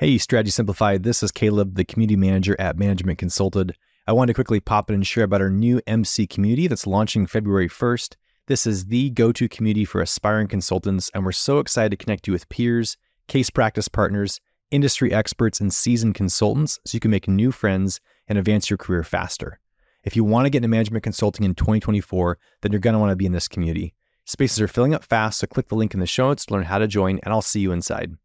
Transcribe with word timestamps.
Hey, 0.00 0.16
Strategy 0.16 0.50
Simplified. 0.50 1.02
This 1.02 1.22
is 1.22 1.30
Caleb, 1.30 1.74
the 1.74 1.84
community 1.84 2.16
manager 2.16 2.56
at 2.58 2.78
Management 2.78 3.18
Consulted. 3.18 3.76
I 4.06 4.14
wanted 4.14 4.28
to 4.28 4.34
quickly 4.34 4.58
pop 4.58 4.88
in 4.88 4.94
and 4.94 5.06
share 5.06 5.24
about 5.24 5.42
our 5.42 5.50
new 5.50 5.78
MC 5.86 6.26
community 6.26 6.68
that's 6.68 6.86
launching 6.86 7.26
February 7.26 7.68
1st. 7.68 8.16
This 8.46 8.66
is 8.66 8.86
the 8.86 9.10
go 9.10 9.30
to 9.32 9.46
community 9.46 9.84
for 9.84 10.00
aspiring 10.00 10.48
consultants, 10.48 11.10
and 11.12 11.22
we're 11.22 11.32
so 11.32 11.58
excited 11.58 11.90
to 11.90 12.02
connect 12.02 12.26
you 12.26 12.32
with 12.32 12.48
peers, 12.48 12.96
case 13.28 13.50
practice 13.50 13.88
partners, 13.88 14.40
industry 14.70 15.12
experts, 15.12 15.60
and 15.60 15.70
seasoned 15.70 16.14
consultants 16.14 16.78
so 16.86 16.96
you 16.96 17.00
can 17.00 17.10
make 17.10 17.28
new 17.28 17.52
friends 17.52 18.00
and 18.26 18.38
advance 18.38 18.70
your 18.70 18.78
career 18.78 19.04
faster. 19.04 19.60
If 20.02 20.16
you 20.16 20.24
want 20.24 20.46
to 20.46 20.50
get 20.50 20.60
into 20.60 20.68
management 20.68 21.04
consulting 21.04 21.44
in 21.44 21.54
2024, 21.54 22.38
then 22.62 22.72
you're 22.72 22.80
going 22.80 22.94
to 22.94 23.00
want 23.00 23.10
to 23.10 23.16
be 23.16 23.26
in 23.26 23.32
this 23.32 23.48
community. 23.48 23.92
Spaces 24.24 24.62
are 24.62 24.66
filling 24.66 24.94
up 24.94 25.04
fast, 25.04 25.40
so 25.40 25.46
click 25.46 25.68
the 25.68 25.74
link 25.74 25.92
in 25.92 26.00
the 26.00 26.06
show 26.06 26.28
notes 26.28 26.46
to 26.46 26.54
learn 26.54 26.64
how 26.64 26.78
to 26.78 26.88
join, 26.88 27.20
and 27.22 27.34
I'll 27.34 27.42
see 27.42 27.60
you 27.60 27.72
inside. 27.72 28.16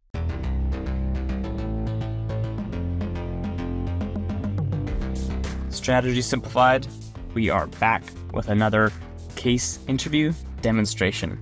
Strategy 5.85 6.23
Simplified, 6.23 6.87
we 7.35 7.51
are 7.51 7.67
back 7.67 8.03
with 8.33 8.49
another 8.49 8.91
case 9.35 9.77
interview 9.87 10.33
demonstration. 10.63 11.39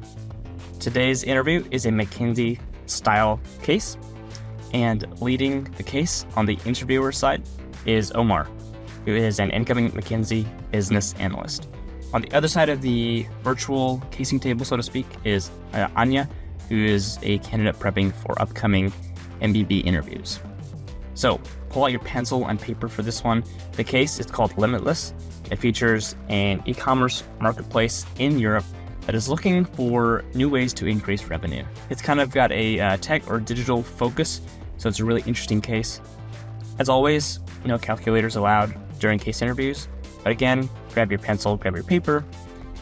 Today's 0.82 1.24
interview 1.24 1.64
is 1.72 1.86
a 1.86 1.92
McKinsey 1.92 2.60
style 2.86 3.40
case, 3.62 3.96
and 4.74 5.06
leading 5.22 5.64
the 5.78 5.84
case 5.84 6.26
on 6.36 6.46
the 6.46 6.60
interviewer 6.66 7.14
side 7.14 7.42
is 7.86 8.12
Omar, 8.16 8.50
who 9.06 9.16
is 9.16 9.40
an 9.40 9.50
incoming 9.52 9.92
McKinsey 9.92 10.46
business 10.72 11.16
analyst. 11.20 11.70
On 12.14 12.22
the 12.22 12.32
other 12.34 12.50
side 12.50 12.68
of 12.68 12.82
the 12.82 13.26
virtual 13.44 14.04
casing 14.12 14.42
table, 14.42 14.66
so 14.66 14.76
to 14.76 14.84
speak, 14.84 15.06
is 15.24 15.52
uh, 15.72 15.88
Anya, 15.96 16.28
who 16.68 16.84
is 16.84 17.18
a 17.22 17.38
candidate 17.38 17.80
prepping 17.80 18.14
for 18.14 18.42
upcoming 18.42 18.92
MBB 19.40 19.86
interviews. 19.86 20.42
So 21.14 21.40
pull 21.70 21.84
out 21.84 21.92
your 21.92 22.00
pencil 22.02 22.48
and 22.48 22.60
paper 22.60 22.88
for 22.88 23.02
this 23.02 23.24
one. 23.24 23.44
The 23.74 23.84
case 23.84 24.20
is 24.20 24.26
called 24.26 24.58
Limitless. 24.58 25.14
It 25.52 25.58
features 25.58 26.16
an 26.30 26.64
e 26.66 26.74
commerce 26.74 27.24
marketplace 27.40 28.06
in 28.20 28.40
Europe 28.40 28.66
that 29.06 29.16
is 29.16 29.28
looking 29.28 29.66
for 29.66 30.24
new 30.34 30.50
ways 30.50 30.74
to 30.74 30.86
increase 30.86 31.26
revenue. 31.26 31.66
It's 31.90 32.02
kind 32.02 32.22
of 32.22 32.32
got 32.32 32.52
a 32.52 32.80
uh, 32.80 32.98
tech 32.98 33.30
or 33.30 33.40
digital 33.40 33.84
focus, 33.84 34.42
so 34.78 34.88
it's 34.88 35.00
a 35.00 35.06
really 35.06 35.24
interesting 35.26 35.62
case. 35.62 36.00
As 36.80 36.90
always, 36.90 37.40
know, 37.66 37.78
calculators 37.78 38.36
allowed 38.36 38.74
during 39.00 39.20
case 39.20 39.42
interviews. 39.42 39.88
But 40.24 40.32
again, 40.32 40.70
grab 40.94 41.12
your 41.12 41.20
pencil, 41.20 41.58
grab 41.58 41.76
your 41.76 41.84
paper, 41.84 42.24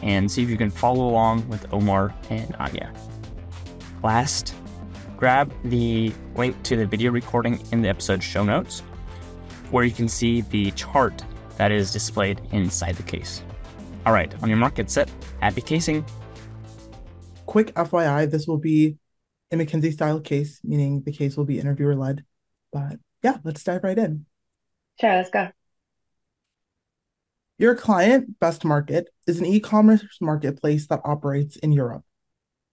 and 0.02 0.30
see 0.30 0.42
if 0.42 0.48
you 0.48 0.56
can 0.56 0.70
follow 0.70 1.08
along 1.08 1.48
with 1.48 1.72
Omar 1.72 2.14
and 2.30 2.54
Anya. 2.56 2.92
Last 4.02 4.54
grab 5.22 5.52
the 5.66 6.12
link 6.34 6.60
to 6.64 6.74
the 6.74 6.84
video 6.84 7.12
recording 7.12 7.64
in 7.70 7.80
the 7.80 7.88
episode 7.88 8.20
show 8.20 8.42
notes, 8.42 8.80
where 9.70 9.84
you 9.84 9.92
can 9.92 10.08
see 10.08 10.40
the 10.40 10.72
chart 10.72 11.24
that 11.58 11.70
is 11.70 11.92
displayed 11.92 12.40
inside 12.50 12.96
the 12.96 13.04
case. 13.04 13.40
All 14.04 14.12
right, 14.12 14.34
on 14.42 14.48
your 14.48 14.58
mark, 14.58 14.74
get 14.74 14.90
set, 14.90 15.08
happy 15.38 15.60
casing. 15.60 16.04
Quick 17.46 17.72
FYI, 17.74 18.28
this 18.28 18.48
will 18.48 18.58
be 18.58 18.96
a 19.52 19.54
McKinsey 19.54 19.92
style 19.92 20.18
case, 20.18 20.58
meaning 20.64 21.04
the 21.04 21.12
case 21.12 21.36
will 21.36 21.44
be 21.44 21.60
interviewer 21.60 21.94
led. 21.94 22.24
But 22.72 22.98
yeah, 23.22 23.38
let's 23.44 23.62
dive 23.62 23.84
right 23.84 23.98
in. 23.98 24.26
Sure, 25.00 25.14
let's 25.14 25.30
go. 25.30 25.50
Your 27.58 27.76
client, 27.76 28.40
Best 28.40 28.64
Market, 28.64 29.08
is 29.28 29.38
an 29.38 29.46
e 29.46 29.60
commerce 29.60 30.04
marketplace 30.20 30.88
that 30.88 31.00
operates 31.04 31.54
in 31.54 31.70
Europe. 31.70 32.02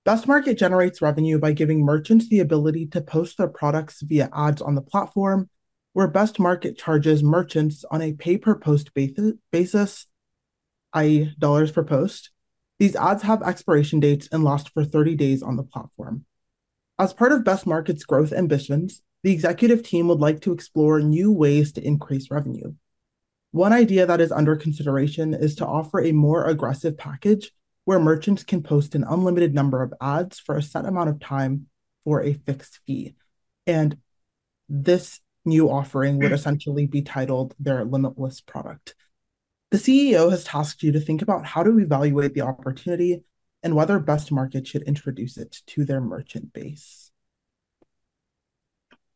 Best 0.09 0.27
Market 0.27 0.57
generates 0.57 1.03
revenue 1.03 1.37
by 1.37 1.51
giving 1.51 1.85
merchants 1.85 2.27
the 2.27 2.39
ability 2.39 2.87
to 2.87 2.99
post 2.99 3.37
their 3.37 3.47
products 3.47 4.01
via 4.01 4.27
ads 4.33 4.59
on 4.59 4.73
the 4.73 4.81
platform, 4.81 5.51
where 5.93 6.07
Best 6.07 6.39
Market 6.39 6.79
charges 6.79 7.21
merchants 7.21 7.85
on 7.91 8.01
a 8.01 8.13
pay 8.13 8.35
per 8.35 8.55
post 8.55 8.89
basis, 9.51 10.07
i.e., 10.93 11.35
dollars 11.37 11.71
per 11.71 11.83
post. 11.83 12.31
These 12.79 12.95
ads 12.95 13.21
have 13.21 13.43
expiration 13.43 13.99
dates 13.99 14.27
and 14.31 14.43
last 14.43 14.71
for 14.73 14.83
30 14.83 15.13
days 15.13 15.43
on 15.43 15.57
the 15.57 15.63
platform. 15.63 16.25
As 16.97 17.13
part 17.13 17.31
of 17.31 17.45
Best 17.45 17.67
Market's 17.67 18.03
growth 18.03 18.33
ambitions, 18.33 19.03
the 19.21 19.31
executive 19.31 19.83
team 19.83 20.07
would 20.07 20.19
like 20.19 20.41
to 20.41 20.53
explore 20.53 21.01
new 21.01 21.31
ways 21.31 21.71
to 21.73 21.85
increase 21.85 22.31
revenue. 22.31 22.73
One 23.51 23.73
idea 23.73 24.07
that 24.07 24.21
is 24.21 24.31
under 24.31 24.55
consideration 24.55 25.35
is 25.35 25.53
to 25.57 25.67
offer 25.67 26.01
a 26.01 26.13
more 26.13 26.47
aggressive 26.47 26.97
package 26.97 27.51
where 27.89 27.97
merchants 27.97 28.43
can 28.43 28.61
post 28.61 28.93
an 28.93 29.03
unlimited 29.03 29.55
number 29.55 29.81
of 29.81 29.91
ads 29.99 30.39
for 30.39 30.55
a 30.55 30.61
set 30.61 30.85
amount 30.85 31.09
of 31.09 31.19
time 31.19 31.65
for 32.03 32.21
a 32.21 32.33
fixed 32.33 32.81
fee. 32.85 33.15
And 33.65 33.97
this 34.69 35.19
new 35.43 35.71
offering 35.71 36.19
would 36.19 36.27
hmm. 36.27 36.35
essentially 36.35 36.85
be 36.85 37.01
titled 37.01 37.55
their 37.59 37.83
limitless 37.83 38.41
product. 38.41 38.93
The 39.71 39.79
CEO 39.79 40.29
has 40.29 40.43
tasked 40.43 40.83
you 40.83 40.91
to 40.91 40.99
think 40.99 41.23
about 41.23 41.47
how 41.47 41.63
to 41.63 41.79
evaluate 41.79 42.35
the 42.35 42.41
opportunity 42.41 43.23
and 43.63 43.75
whether 43.75 43.97
Best 43.97 44.31
Market 44.31 44.67
should 44.67 44.83
introduce 44.83 45.35
it 45.37 45.57
to 45.69 45.83
their 45.83 45.99
merchant 45.99 46.53
base. 46.53 47.09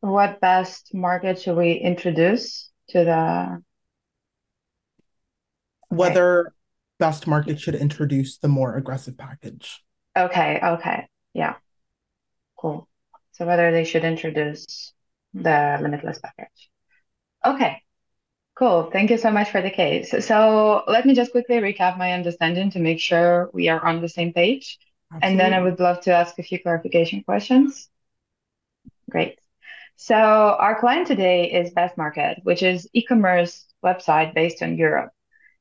What 0.00 0.40
best 0.40 0.92
market 0.92 1.40
should 1.40 1.56
we 1.56 1.74
introduce 1.74 2.72
to 2.88 3.04
the 3.04 3.62
whether 5.90 6.52
best 7.04 7.26
market 7.26 7.60
should 7.60 7.74
introduce 7.74 8.38
the 8.38 8.48
more 8.48 8.76
aggressive 8.76 9.16
package. 9.18 9.82
Okay, 10.16 10.58
okay. 10.62 11.08
Yeah. 11.34 11.56
Cool. 12.56 12.88
So 13.32 13.44
whether 13.44 13.70
they 13.72 13.84
should 13.84 14.04
introduce 14.04 14.94
the 15.34 15.78
limitless 15.82 16.18
package. 16.18 16.70
Okay. 17.44 17.82
Cool. 18.54 18.90
Thank 18.92 19.10
you 19.10 19.18
so 19.18 19.30
much 19.30 19.50
for 19.50 19.60
the 19.60 19.70
case. 19.70 20.14
So 20.24 20.84
let 20.86 21.04
me 21.04 21.14
just 21.14 21.32
quickly 21.32 21.56
recap 21.56 21.98
my 21.98 22.12
understanding 22.12 22.70
to 22.70 22.78
make 22.78 23.00
sure 23.00 23.50
we 23.52 23.68
are 23.68 23.84
on 23.84 24.00
the 24.00 24.08
same 24.08 24.32
page. 24.32 24.78
Absolutely. 25.12 25.28
And 25.28 25.40
then 25.40 25.52
I 25.52 25.62
would 25.62 25.80
love 25.80 26.00
to 26.02 26.12
ask 26.12 26.38
a 26.38 26.42
few 26.42 26.58
clarification 26.60 27.24
questions. 27.24 27.90
Great. 29.10 29.38
So 29.96 30.14
our 30.14 30.78
client 30.80 31.08
today 31.08 31.50
is 31.50 31.72
Best 31.72 31.98
Market, 31.98 32.38
which 32.44 32.62
is 32.62 32.88
e-commerce 32.92 33.66
website 33.84 34.34
based 34.34 34.62
in 34.62 34.78
Europe 34.78 35.13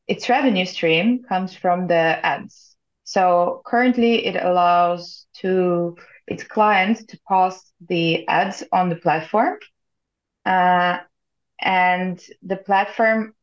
its 0.07 0.29
revenue 0.29 0.65
stream 0.65 1.23
comes 1.23 1.53
from 1.55 1.87
the 1.87 1.95
ads. 2.25 2.75
So 3.03 3.61
currently 3.65 4.25
it 4.25 4.35
allows 4.35 5.27
to 5.41 5.97
its 6.27 6.43
clients 6.43 7.03
to 7.05 7.19
post 7.27 7.73
the 7.87 8.27
ads 8.27 8.63
on 8.71 8.89
the 8.89 8.95
platform. 8.95 9.59
Uh, 10.45 10.99
and 11.61 12.21
the 12.43 12.57
platform 12.57 13.35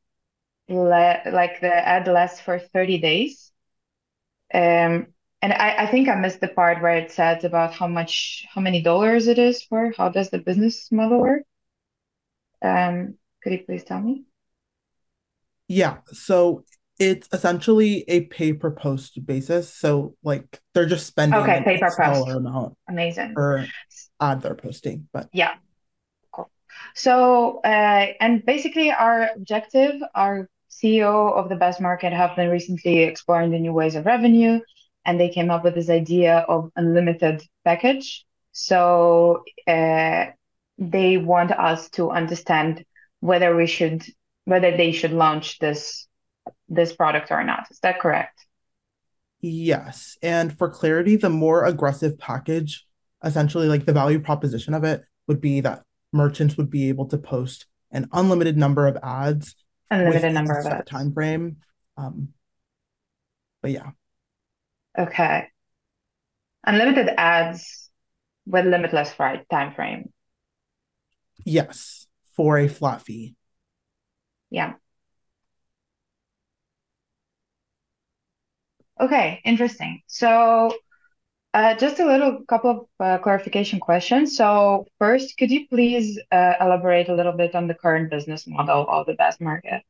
le- 0.68 1.22
like 1.32 1.60
the 1.60 1.74
ad 1.74 2.08
lasts 2.08 2.40
for 2.40 2.58
30 2.58 2.98
days. 2.98 3.52
Um, 4.52 5.08
and 5.42 5.52
I, 5.52 5.84
I 5.84 5.86
think 5.86 6.08
I 6.08 6.14
missed 6.16 6.40
the 6.40 6.48
part 6.48 6.82
where 6.82 6.96
it 6.96 7.10
says 7.12 7.44
about 7.44 7.72
how 7.72 7.86
much, 7.86 8.46
how 8.52 8.60
many 8.60 8.82
dollars 8.82 9.26
it 9.28 9.38
is 9.38 9.62
for. 9.62 9.92
How 9.96 10.08
does 10.10 10.30
the 10.30 10.38
business 10.38 10.90
model 10.92 11.20
work? 11.20 11.42
Um, 12.62 13.18
could 13.42 13.52
you 13.52 13.64
please 13.64 13.84
tell 13.84 14.00
me? 14.00 14.24
Yeah. 15.70 15.98
So 16.12 16.64
it's 16.98 17.28
essentially 17.32 18.04
a 18.08 18.22
pay 18.22 18.52
per 18.52 18.72
post 18.72 19.24
basis. 19.24 19.72
So 19.72 20.16
like 20.24 20.60
they're 20.74 20.86
just 20.86 21.06
spending 21.06 21.38
okay, 21.40 21.62
pay 21.64 21.78
per 21.78 21.94
post 21.96 22.28
amount. 22.28 22.76
Amazing. 22.88 23.34
Per 23.34 23.68
ad 24.20 24.42
they're 24.42 24.56
posting. 24.56 25.08
But 25.12 25.28
yeah. 25.32 25.54
Cool. 26.32 26.50
So 26.96 27.60
uh, 27.64 28.06
and 28.20 28.44
basically 28.44 28.90
our 28.90 29.30
objective, 29.36 30.02
our 30.12 30.48
CEO 30.70 31.32
of 31.32 31.48
the 31.48 31.56
best 31.56 31.80
market 31.80 32.12
have 32.12 32.34
been 32.34 32.50
recently 32.50 33.04
exploring 33.04 33.52
the 33.52 33.60
new 33.60 33.72
ways 33.72 33.94
of 33.94 34.06
revenue 34.06 34.58
and 35.06 35.20
they 35.20 35.28
came 35.28 35.52
up 35.52 35.62
with 35.62 35.76
this 35.76 35.88
idea 35.88 36.38
of 36.48 36.72
unlimited 36.74 37.44
package. 37.64 38.26
So 38.50 39.44
uh, 39.68 40.26
they 40.78 41.16
want 41.16 41.52
us 41.52 41.90
to 41.90 42.10
understand 42.10 42.84
whether 43.20 43.54
we 43.54 43.66
should 43.66 44.04
whether 44.44 44.76
they 44.76 44.92
should 44.92 45.12
launch 45.12 45.58
this 45.58 46.06
this 46.68 46.92
product 46.92 47.30
or 47.30 47.44
not. 47.44 47.66
Is 47.70 47.80
that 47.80 48.00
correct? 48.00 48.46
Yes. 49.40 50.16
And 50.22 50.56
for 50.56 50.68
clarity, 50.68 51.16
the 51.16 51.30
more 51.30 51.64
aggressive 51.64 52.18
package, 52.18 52.86
essentially 53.24 53.68
like 53.68 53.86
the 53.86 53.92
value 53.92 54.20
proposition 54.20 54.74
of 54.74 54.84
it 54.84 55.02
would 55.26 55.40
be 55.40 55.60
that 55.60 55.82
merchants 56.12 56.56
would 56.56 56.70
be 56.70 56.88
able 56.88 57.06
to 57.06 57.18
post 57.18 57.66
an 57.90 58.08
unlimited 58.12 58.56
number 58.56 58.86
of 58.86 58.96
ads 59.02 59.54
unlimited 59.90 60.32
number 60.32 60.58
of 60.58 60.66
ads. 60.66 60.88
time 60.88 61.12
frame. 61.12 61.56
Um, 61.96 62.28
but 63.62 63.72
yeah. 63.72 63.90
Okay. 64.98 65.48
Unlimited 66.64 67.08
ads 67.16 67.90
with 68.46 68.66
limitless 68.66 69.12
right 69.18 69.48
time 69.50 69.74
frame. 69.74 70.12
Yes, 71.44 72.06
for 72.36 72.58
a 72.58 72.68
flat 72.68 73.02
fee. 73.02 73.34
Yeah. 74.50 74.74
Okay, 79.00 79.40
interesting. 79.44 80.02
So 80.06 80.72
Uh, 81.54 81.74
just 81.74 82.00
a 82.00 82.06
little 82.06 82.44
couple 82.46 82.70
of 82.70 82.80
uh, 83.00 83.18
clarification 83.24 83.80
questions. 83.80 84.36
So 84.36 84.86
first, 84.98 85.38
could 85.38 85.50
you 85.50 85.68
please 85.68 86.18
uh, 86.30 86.54
elaborate 86.60 87.08
a 87.08 87.14
little 87.14 87.32
bit 87.32 87.54
on 87.54 87.68
the 87.68 87.74
current 87.74 88.10
business 88.10 88.46
model 88.46 88.86
of 88.88 89.06
the 89.06 89.14
Best 89.14 89.40
Market? 89.40 89.82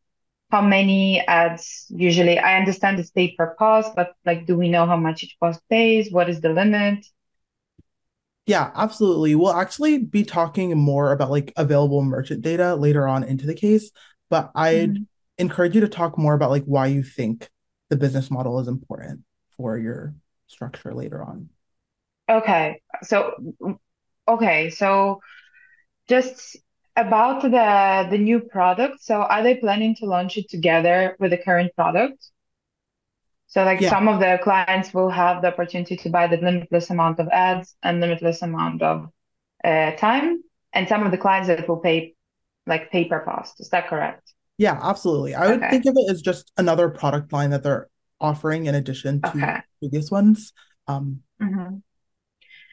How 0.50 0.62
many 0.62 1.20
ads 1.26 1.86
usually? 1.90 2.38
I 2.38 2.58
understand 2.60 3.00
it's 3.00 3.10
paid 3.10 3.36
per 3.38 3.56
post, 3.58 3.96
but 3.96 4.14
like, 4.28 4.46
do 4.46 4.56
we 4.56 4.68
know 4.70 4.86
how 4.86 4.96
much 4.96 5.24
each 5.24 5.36
post 5.42 5.60
pays? 5.68 6.12
What 6.12 6.30
is 6.30 6.40
the 6.40 6.50
limit? 6.50 7.00
Yeah, 8.46 8.70
absolutely. 8.74 9.34
We'll 9.34 9.52
actually 9.52 9.98
be 9.98 10.24
talking 10.24 10.76
more 10.76 11.12
about 11.12 11.30
like 11.30 11.52
available 11.56 12.02
merchant 12.02 12.42
data 12.42 12.74
later 12.74 13.06
on 13.06 13.22
into 13.22 13.46
the 13.46 13.54
case, 13.54 13.90
but 14.30 14.50
I'd 14.54 14.94
Mhm. 14.94 15.06
encourage 15.38 15.74
you 15.74 15.80
to 15.82 15.88
talk 15.88 16.18
more 16.18 16.34
about 16.34 16.50
like 16.50 16.64
why 16.64 16.86
you 16.86 17.02
think 17.02 17.50
the 17.90 17.96
business 17.96 18.30
model 18.30 18.60
is 18.60 18.68
important 18.68 19.20
for 19.56 19.76
your 19.78 20.14
structure 20.46 20.94
later 20.94 21.22
on. 21.22 21.50
Okay. 22.28 22.80
So, 23.02 23.34
okay. 24.28 24.70
So 24.70 25.20
just 26.08 26.56
about 26.96 27.42
the 27.42 28.08
the 28.10 28.18
new 28.18 28.40
product. 28.40 29.02
So 29.02 29.22
are 29.22 29.42
they 29.42 29.56
planning 29.56 29.94
to 29.96 30.06
launch 30.06 30.36
it 30.36 30.48
together 30.50 31.16
with 31.18 31.30
the 31.30 31.38
current 31.38 31.74
product? 31.74 32.30
So 33.48 33.64
like 33.64 33.80
Yeah, 33.80 33.90
some 33.90 34.06
of 34.08 34.20
the 34.20 34.38
clients 34.42 34.94
will 34.94 35.10
have 35.10 35.42
the 35.42 35.48
opportunity 35.48 35.96
to 35.96 36.08
buy 36.10 36.26
the 36.28 36.36
limitless 36.36 36.90
amount 36.90 37.18
of 37.18 37.28
ads 37.28 37.74
and 37.82 38.00
limitless 38.00 38.42
amount 38.42 38.82
of 38.82 39.08
uh, 39.64 39.92
time, 39.92 40.42
and 40.72 40.88
some 40.88 41.04
of 41.04 41.10
the 41.10 41.18
clients 41.18 41.48
that 41.48 41.68
will 41.68 41.78
pay 41.80 42.14
like 42.66 42.90
pay 42.90 43.06
per 43.06 43.24
post. 43.24 43.60
Is 43.60 43.70
that 43.70 43.88
correct? 43.88 44.32
yeah, 44.58 44.78
absolutely. 44.82 45.34
I 45.34 45.48
would 45.48 45.70
think 45.70 45.86
of 45.86 45.94
it 45.96 46.10
as 46.10 46.22
just 46.22 46.52
another 46.56 46.88
product 46.90 47.32
line 47.32 47.50
that 47.50 47.62
they're 47.62 47.88
offering 48.20 48.66
in 48.66 48.74
addition 48.74 49.22
to 49.22 49.28
Okay. 49.30 49.60
previous 49.80 50.10
ones. 50.10 50.52
Um, 50.86 51.20
hmm 51.40 51.76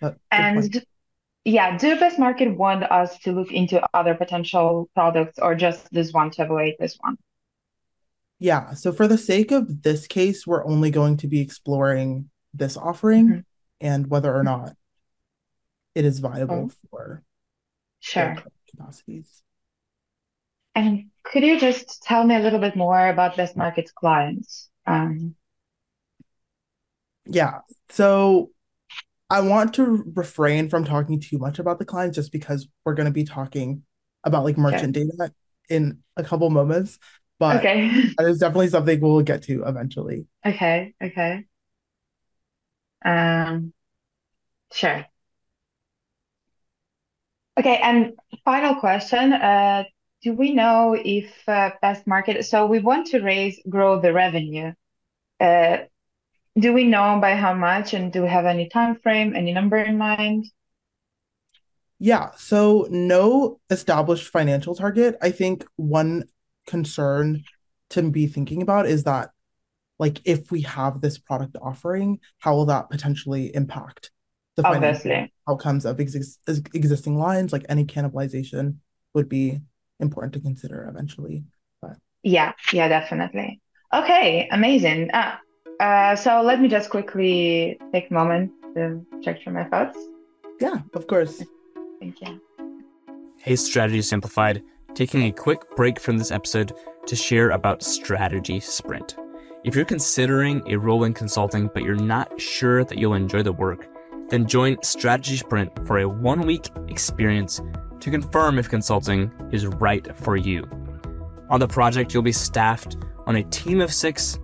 point. 0.01 0.18
And 0.31 0.86
yeah, 1.45 1.78
do 1.78 2.00
Best 2.00 2.19
Market 2.19 2.57
want 2.57 2.84
us 2.84 3.18
to 3.19 3.31
look 3.31 3.51
into 3.51 3.81
other 3.94 4.16
potential 4.16 4.89
products 4.94 5.39
or 5.39 5.56
just 5.56 5.92
this 5.92 6.12
one 6.13 6.31
to 6.31 6.44
avoid 6.44 6.75
this 6.80 6.98
one? 7.00 7.18
Yeah, 8.40 8.74
so 8.74 8.92
for 8.92 9.07
the 9.07 9.18
sake 9.18 9.51
of 9.51 9.81
this 9.81 10.06
case, 10.06 10.45
we're 10.45 10.66
only 10.66 10.92
going 10.92 11.18
to 11.18 11.28
be 11.28 11.40
exploring 11.42 12.30
this 12.54 12.78
offering 12.78 13.28
hmm 13.28 13.40
and 13.81 14.07
whether 14.07 14.36
or 14.36 14.44
not 14.44 14.75
it 15.95 16.06
is 16.06 16.19
viable 16.19 16.69
Oh, 16.69 16.72
for 16.90 17.24
sure. 18.00 18.36
capacities. 18.69 19.44
And 20.78 21.12
could 21.24 21.44
you 21.44 21.60
just 21.60 22.04
tell 22.04 22.24
me 22.24 22.36
a 22.36 22.40
little 22.40 22.60
bit 22.60 22.76
more 22.78 23.10
about 23.10 23.36
Best 23.36 23.58
Market's 23.58 23.92
clients? 23.92 24.70
Um, 24.86 25.36
Yeah, 27.26 27.60
so 27.90 28.52
I 29.30 29.42
want 29.42 29.74
to 29.76 30.04
refrain 30.16 30.70
from 30.70 30.86
talking 30.86 31.20
too 31.20 31.38
much 31.40 31.60
about 31.60 31.80
the 31.80 31.86
clients 31.86 32.16
just 32.16 32.32
because 32.32 32.68
we're 32.86 32.96
going 32.96 33.08
to 33.08 33.12
be 33.14 33.26
talking 33.26 33.84
about 34.24 34.46
like 34.46 34.58
merchant 34.58 34.94
data 34.94 35.34
in 35.70 36.00
a 36.18 36.24
couple 36.24 36.50
moments, 36.50 37.00
but 37.40 37.58
Okay. 37.58 37.92
that 38.18 38.28
is 38.28 38.40
definitely 38.40 38.70
something 38.70 39.00
we'll 39.02 39.22
get 39.22 39.44
to 39.44 39.64
eventually. 39.66 40.28
Okay. 40.46 40.96
Okay. 41.02 41.46
Um, 43.04 43.74
sure. 44.72 45.08
Okay. 47.60 47.78
And 47.78 48.14
final 48.46 48.76
question. 48.76 49.34
Uh, 49.34 49.84
do 50.24 50.34
we 50.34 50.54
know 50.54 50.96
if 51.00 51.31
uh, 51.48 51.72
Best 51.81 52.08
Market, 52.08 52.46
so 52.46 52.66
we 52.66 52.80
want 52.80 53.08
to 53.08 53.22
raise, 53.22 53.60
grow 53.69 54.00
the 54.02 54.14
revenue. 54.14 54.74
Uh, 55.40 55.78
do 56.58 56.74
we 56.74 56.86
know 56.86 57.19
by 57.22 57.36
how 57.36 57.54
much 57.54 57.94
and 57.94 58.12
do 58.12 58.24
we 58.24 58.30
have 58.30 58.46
any 58.46 58.68
time 58.68 58.96
frame, 58.96 59.36
any 59.36 59.54
number 59.54 59.78
in 59.78 59.98
mind? 59.98 60.46
Yeah, 62.00 62.31
so 62.38 62.88
no 62.90 63.60
established 63.69 64.30
financial 64.30 64.75
target. 64.75 65.18
I 65.22 65.31
think 65.31 65.66
one 65.75 66.25
concern 66.66 67.44
to 67.90 68.10
be 68.10 68.28
thinking 68.28 68.62
about 68.62 68.88
is 68.88 69.04
that 69.04 69.30
like 70.00 70.22
if 70.25 70.52
we 70.52 70.62
have 70.62 71.02
this 71.02 71.18
product 71.18 71.58
offering, 71.62 72.19
how 72.40 72.56
will 72.56 72.66
that 72.66 72.90
potentially 72.90 73.54
impact 73.56 74.12
the 74.56 74.64
financial 74.64 75.12
Obviously. 75.12 75.34
outcomes 75.50 75.86
of 75.86 76.00
exist 76.00 76.40
existing 76.48 77.18
lines? 77.18 77.52
Like 77.52 77.66
any 77.69 77.86
cannibalization 77.86 78.78
would 79.14 79.30
be 79.30 79.62
important 80.00 80.34
to 80.34 80.40
consider 80.40 80.88
eventually. 80.90 81.44
But 81.82 81.98
Yeah. 82.24 82.54
Yeah, 82.74 82.88
definitely. 82.88 83.62
Okay. 83.94 84.48
Amazing. 84.52 85.10
Ah, 85.14 85.40
uh, 85.80 86.16
so 86.16 86.42
let 86.42 86.60
me 86.60 86.68
just 86.68 86.90
quickly 86.90 87.80
take 87.94 88.10
a 88.10 88.14
moment 88.14 88.52
to 88.76 89.06
check 89.24 89.42
through 89.42 89.54
my 89.54 89.64
thoughts. 89.66 89.98
yeah, 90.60 90.80
of 90.94 91.06
course. 91.08 91.44
Thank 92.00 92.22
you. 92.22 92.42
Hey, 93.40 93.56
Strategy 93.56 94.02
Simplified, 94.02 94.64
taking 94.96 95.24
a 95.24 95.32
quick 95.32 95.76
break 95.76 96.00
from 96.00 96.18
this 96.18 96.32
episode 96.32 96.74
to 97.06 97.16
share 97.16 97.52
about 97.52 97.84
Strategy 97.84 98.60
Sprint. 98.60 99.16
If 99.64 99.76
you're 99.76 99.86
considering 99.86 100.62
a 100.68 100.78
role 100.78 101.04
in 101.04 101.14
consulting 101.14 101.70
but 101.74 101.84
you're 101.84 101.96
not 101.96 102.40
sure 102.42 102.84
that 102.84 102.98
you'll 102.98 103.14
enjoy 103.14 103.44
the 103.44 103.54
work, 103.54 103.88
then 104.30 104.48
join 104.48 104.82
Strategy 104.82 105.38
Sprint 105.38 105.72
for 105.86 106.00
a 106.00 106.10
one 106.10 106.42
week 106.42 106.70
experience 106.88 107.62
to 108.00 108.12
confirm 108.12 108.60
if 108.60 108.70
consulting 108.70 109.32
is 109.52 109.66
right 109.66 110.16
for 110.18 110.36
you. 110.38 110.68
On 111.50 111.60
the 111.60 111.68
project, 111.68 112.14
you'll 112.14 112.24
be 112.24 112.32
staffed 112.32 112.98
on 113.26 113.38
a 113.38 113.44
team 113.44 113.82
of 113.82 113.94
six, 113.94 114.40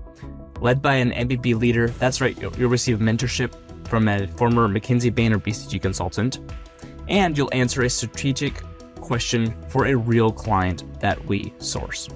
led 0.62 0.82
by 0.82 0.96
an 0.96 1.12
MBB 1.12 1.60
leader. 1.60 1.90
That's 1.90 2.22
right, 2.22 2.40
you'll, 2.40 2.56
you'll 2.58 2.70
receive 2.70 3.00
mentorship 3.00 3.54
from 3.88 4.08
a 4.08 4.28
former 4.28 4.68
McKinsey 4.68 5.14
Bain 5.14 5.34
or 5.34 5.40
BCG 5.40 5.82
consultant, 5.82 6.40
and 7.08 7.38
you'll 7.38 7.54
answer 7.54 7.84
a 7.84 7.90
strategic 7.90 8.62
question 8.96 9.54
for 9.68 9.88
a 9.88 9.96
real 9.96 10.32
client 10.32 11.00
that 11.02 11.24
we 11.26 11.54
source. 11.60 12.08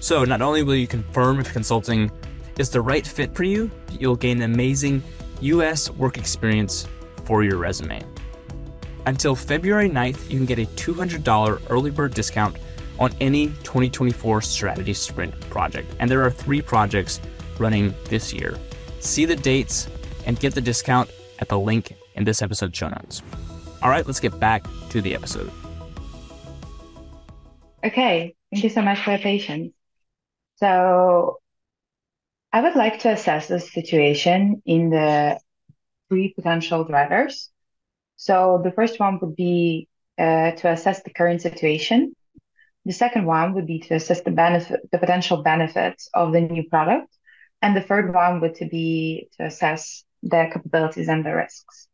So, 0.00 0.24
not 0.24 0.42
only 0.42 0.62
will 0.62 0.76
you 0.76 0.86
confirm 0.86 1.40
if 1.40 1.52
consulting 1.52 2.10
is 2.58 2.70
the 2.70 2.80
right 2.80 3.06
fit 3.06 3.34
for 3.34 3.44
you, 3.44 3.70
you'll 3.98 4.16
gain 4.16 4.42
amazing 4.42 5.02
US 5.40 5.90
work 5.90 6.18
experience 6.18 6.86
for 7.24 7.42
your 7.42 7.56
resume. 7.56 8.02
Until 9.06 9.34
February 9.34 9.88
9th, 9.88 10.30
you 10.30 10.36
can 10.36 10.46
get 10.46 10.58
a 10.58 10.66
$200 10.66 11.62
early 11.70 11.90
bird 11.90 12.14
discount 12.14 12.56
on 12.98 13.12
any 13.20 13.46
2024 13.64 14.42
Strategy 14.42 14.94
Sprint 14.94 15.38
project. 15.50 15.92
And 15.98 16.10
there 16.10 16.22
are 16.22 16.30
three 16.30 16.60
projects 16.60 17.20
running 17.58 17.94
this 18.04 18.32
year. 18.32 18.58
See 19.00 19.24
the 19.24 19.36
dates 19.36 19.88
and 20.26 20.38
get 20.38 20.54
the 20.54 20.60
discount 20.60 21.10
at 21.38 21.48
the 21.48 21.58
link 21.58 21.94
in 22.14 22.24
this 22.24 22.42
episode's 22.42 22.76
show 22.76 22.88
notes. 22.88 23.22
All 23.82 23.88
right, 23.88 24.06
let's 24.06 24.20
get 24.20 24.38
back 24.38 24.64
to 24.90 25.00
the 25.00 25.14
episode. 25.14 25.50
Okay. 27.82 28.34
Thank 28.52 28.64
you 28.64 28.70
so 28.70 28.82
much 28.82 29.00
for 29.00 29.10
your 29.10 29.20
patience. 29.20 29.72
So 30.56 31.38
I 32.52 32.60
would 32.60 32.74
like 32.74 33.00
to 33.00 33.10
assess 33.10 33.48
the 33.48 33.60
situation 33.60 34.62
in 34.66 34.90
the 34.90 35.38
three 36.08 36.34
potential 36.34 36.84
drivers. 36.84 37.49
So 38.20 38.60
the 38.62 38.70
first 38.70 39.00
one 39.00 39.18
would 39.22 39.34
be 39.34 39.88
uh, 40.18 40.50
to 40.50 40.70
assess 40.70 41.02
the 41.02 41.08
current 41.08 41.40
situation. 41.40 42.14
The 42.84 42.92
second 42.92 43.24
one 43.24 43.54
would 43.54 43.66
be 43.66 43.78
to 43.78 43.94
assess 43.94 44.20
the 44.20 44.30
benefit, 44.30 44.80
the 44.92 44.98
potential 44.98 45.42
benefits 45.42 46.10
of 46.12 46.34
the 46.34 46.42
new 46.42 46.68
product. 46.68 47.16
And 47.62 47.74
the 47.74 47.80
third 47.80 48.12
one 48.12 48.42
would 48.42 48.56
to 48.56 48.66
be 48.66 49.30
to 49.38 49.46
assess 49.46 50.04
the 50.22 50.50
capabilities 50.52 51.08
and 51.08 51.24
the 51.24 51.34
risks. 51.34 51.88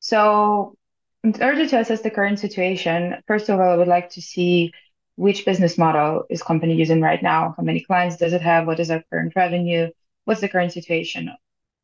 So 0.00 0.78
in 1.22 1.34
order 1.42 1.68
to 1.68 1.78
assess 1.78 2.00
the 2.00 2.10
current 2.10 2.38
situation, 2.38 3.22
first 3.26 3.50
of 3.50 3.60
all, 3.60 3.68
I 3.68 3.76
would 3.76 3.86
like 3.86 4.08
to 4.10 4.22
see 4.22 4.72
which 5.16 5.44
business 5.44 5.76
model 5.76 6.24
is 6.30 6.42
company 6.42 6.74
using 6.74 7.02
right 7.02 7.22
now? 7.22 7.54
How 7.54 7.62
many 7.62 7.80
clients 7.80 8.16
does 8.16 8.32
it 8.32 8.40
have? 8.40 8.66
What 8.66 8.80
is 8.80 8.90
our 8.90 9.04
current 9.10 9.34
revenue? 9.36 9.90
What's 10.24 10.40
the 10.40 10.48
current 10.48 10.72
situation 10.72 11.30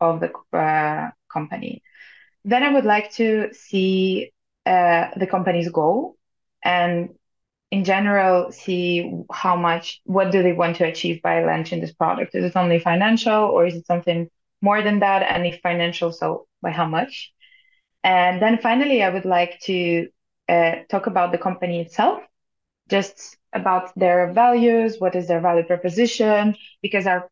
of 0.01 0.21
the 0.21 0.33
uh, 0.57 1.11
company? 1.31 1.83
Then 2.45 2.63
I 2.63 2.73
would 2.73 2.85
like 2.85 3.13
to 3.13 3.53
see 3.53 4.33
uh, 4.67 5.09
the 5.17 5.27
company's 5.27 5.71
goal 5.71 6.17
and 6.65 7.11
in 7.71 7.85
general 7.85 8.53
see 8.53 9.11
how 9.33 9.57
much, 9.57 10.01
what 10.05 10.31
do 10.31 10.43
they 10.43 10.53
want 10.53 10.77
to 10.77 10.85
achieve 10.85 11.23
by 11.23 11.45
launching 11.45 11.81
this 11.81 11.93
product? 11.93 12.35
Is 12.35 12.45
it 12.45 12.57
only 12.57 12.79
financial 12.79 13.45
or 13.45 13.67
is 13.67 13.75
it 13.75 13.87
something 13.87 14.29
more 14.61 14.83
than 14.83 15.01
that? 15.01 15.23
And 15.23 15.47
if 15.47 15.61
financial, 15.63 16.13
so 16.13 16.47
by 16.61 16.71
how 16.71 16.87
much? 16.87 17.33
And 18.05 18.43
then 18.43 18.59
finally, 18.59 19.03
I 19.03 19.09
would 19.09 19.25
like 19.25 19.61
to 19.61 20.09
uh, 20.49 20.75
talk 20.91 21.07
about 21.07 21.33
the 21.33 21.39
company 21.39 21.81
itself, 21.81 22.23
just 22.91 23.39
about 23.53 23.93
their 23.97 24.33
values, 24.33 24.97
what 24.99 25.15
is 25.15 25.29
their 25.29 25.41
value 25.41 25.65
proposition, 25.65 26.57
because 26.83 27.07
our 27.07 27.31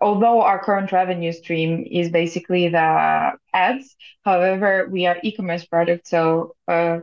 although 0.00 0.42
our 0.42 0.62
current 0.62 0.92
revenue 0.92 1.32
stream 1.32 1.86
is 1.90 2.10
basically 2.10 2.68
the 2.68 3.32
ads, 3.52 3.96
however, 4.24 4.88
we 4.90 5.06
are 5.06 5.18
e-commerce 5.22 5.64
product, 5.64 6.06
so 6.06 6.54
uh, 6.68 7.00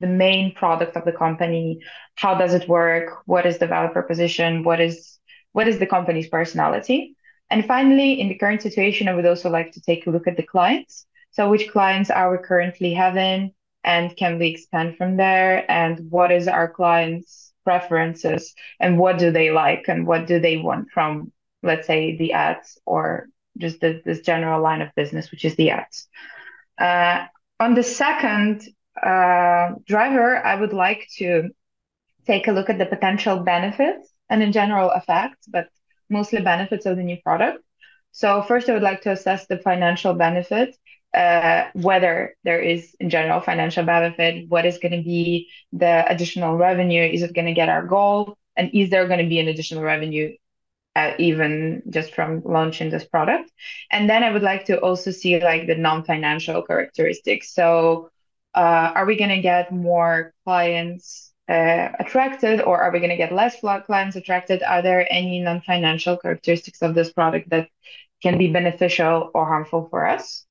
the 0.00 0.06
main 0.06 0.54
product 0.54 0.96
of 0.96 1.04
the 1.04 1.12
company, 1.12 1.80
how 2.14 2.34
does 2.34 2.54
it 2.54 2.68
work, 2.68 3.22
what 3.26 3.46
is 3.46 3.58
the 3.58 3.66
value 3.66 3.92
proposition, 3.92 4.64
what 4.64 4.80
is 4.80 5.18
what 5.52 5.68
is 5.68 5.78
the 5.78 5.86
company's 5.86 6.28
personality, 6.28 7.14
and 7.50 7.64
finally, 7.66 8.20
in 8.20 8.28
the 8.28 8.34
current 8.34 8.62
situation, 8.62 9.08
I 9.08 9.14
would 9.14 9.26
also 9.26 9.50
like 9.50 9.72
to 9.72 9.80
take 9.80 10.06
a 10.06 10.10
look 10.10 10.26
at 10.26 10.36
the 10.36 10.42
clients. 10.42 11.06
So 11.32 11.48
which 11.48 11.70
clients 11.70 12.10
are 12.10 12.32
we 12.32 12.38
currently 12.38 12.94
having? 12.94 13.52
And 13.84 14.16
can 14.16 14.38
we 14.38 14.48
expand 14.48 14.96
from 14.96 15.16
there? 15.16 15.70
And 15.70 16.10
what 16.10 16.32
is 16.32 16.48
our 16.48 16.68
clients' 16.68 17.52
preferences? 17.64 18.54
And 18.80 18.98
what 18.98 19.18
do 19.18 19.30
they 19.30 19.50
like? 19.50 19.84
And 19.88 20.06
what 20.06 20.26
do 20.26 20.40
they 20.40 20.56
want 20.56 20.90
from, 20.90 21.32
let's 21.64 21.86
say, 21.86 22.16
the 22.16 22.32
ads 22.32 22.78
or 22.84 23.26
just 23.58 23.80
the, 23.80 24.02
this 24.04 24.20
general 24.20 24.62
line 24.62 24.82
of 24.82 24.94
business, 24.94 25.30
which 25.30 25.44
is 25.44 25.56
the 25.56 25.70
ads. 25.70 26.08
Uh, 26.78 27.26
on 27.60 27.74
the 27.74 27.82
second 27.82 28.62
uh, 29.00 29.74
driver, 29.86 30.36
I 30.36 30.54
would 30.54 30.72
like 30.72 31.08
to 31.18 31.50
take 32.26 32.48
a 32.48 32.52
look 32.52 32.70
at 32.70 32.78
the 32.78 32.86
potential 32.86 33.40
benefits 33.40 34.08
and 34.28 34.42
in 34.42 34.52
general 34.52 34.90
effects, 34.90 35.46
but 35.46 35.68
mostly 36.08 36.40
benefits 36.40 36.86
of 36.86 36.96
the 36.96 37.02
new 37.02 37.16
product. 37.22 37.62
So 38.12 38.42
first, 38.42 38.68
I 38.68 38.72
would 38.74 38.82
like 38.82 39.02
to 39.02 39.12
assess 39.12 39.46
the 39.46 39.58
financial 39.58 40.14
benefit, 40.14 40.76
uh, 41.12 41.64
whether 41.74 42.36
there 42.44 42.60
is 42.60 42.94
in 43.00 43.10
general 43.10 43.40
financial 43.40 43.84
benefit, 43.84 44.48
what 44.48 44.66
is 44.66 44.78
going 44.78 44.92
to 44.92 45.02
be 45.02 45.48
the 45.72 46.04
additional 46.08 46.56
revenue, 46.56 47.02
is 47.02 47.22
it 47.22 47.34
going 47.34 47.46
to 47.46 47.54
get 47.54 47.68
our 47.68 47.86
goal, 47.86 48.36
and 48.56 48.70
is 48.72 48.90
there 48.90 49.06
going 49.06 49.22
to 49.22 49.28
be 49.28 49.40
an 49.40 49.48
additional 49.48 49.82
revenue 49.82 50.34
uh, 50.96 51.12
even 51.18 51.82
just 51.90 52.14
from 52.14 52.42
launching 52.44 52.90
this 52.90 53.04
product. 53.04 53.50
And 53.90 54.08
then 54.08 54.22
I 54.22 54.32
would 54.32 54.42
like 54.42 54.66
to 54.66 54.80
also 54.80 55.10
see 55.10 55.40
like 55.40 55.66
the 55.66 55.74
non-financial 55.74 56.62
characteristics. 56.62 57.52
So 57.52 58.10
uh, 58.54 58.92
are 58.94 59.06
we 59.06 59.16
going 59.16 59.30
to 59.30 59.40
get 59.40 59.72
more 59.72 60.32
clients 60.44 61.32
uh, 61.48 61.88
attracted 61.98 62.60
or 62.60 62.80
are 62.80 62.92
we 62.92 63.00
going 63.00 63.10
to 63.10 63.16
get 63.16 63.32
less 63.32 63.58
clients 63.60 64.16
attracted? 64.16 64.62
Are 64.62 64.82
there 64.82 65.06
any 65.10 65.40
non-financial 65.40 66.16
characteristics 66.18 66.80
of 66.82 66.94
this 66.94 67.12
product 67.12 67.50
that 67.50 67.68
can 68.22 68.38
be 68.38 68.52
beneficial 68.52 69.30
or 69.34 69.46
harmful 69.46 69.88
for 69.90 70.06
us? 70.06 70.46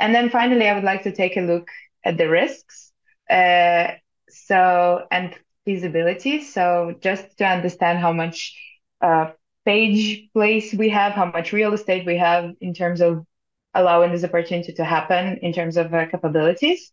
And 0.00 0.14
then 0.14 0.28
finally, 0.28 0.68
I 0.68 0.74
would 0.74 0.84
like 0.84 1.04
to 1.04 1.12
take 1.12 1.36
a 1.36 1.40
look 1.40 1.68
at 2.04 2.18
the 2.18 2.28
risks. 2.28 2.92
Uh, 3.30 3.92
so, 4.28 5.06
and 5.10 5.34
feasibility. 5.64 6.42
So 6.42 6.94
just 7.00 7.38
to 7.38 7.44
understand 7.46 7.98
how 7.98 8.12
much 8.12 8.58
uh, 9.00 9.30
page 9.64 10.28
place 10.32 10.72
we 10.74 10.88
have, 10.90 11.12
how 11.12 11.26
much 11.26 11.52
real 11.52 11.72
estate 11.72 12.06
we 12.06 12.18
have 12.18 12.52
in 12.60 12.74
terms 12.74 13.00
of 13.00 13.24
allowing 13.74 14.12
this 14.12 14.24
opportunity 14.24 14.72
to 14.74 14.84
happen 14.84 15.38
in 15.38 15.52
terms 15.52 15.76
of 15.76 15.92
uh, 15.92 16.06
capabilities. 16.06 16.92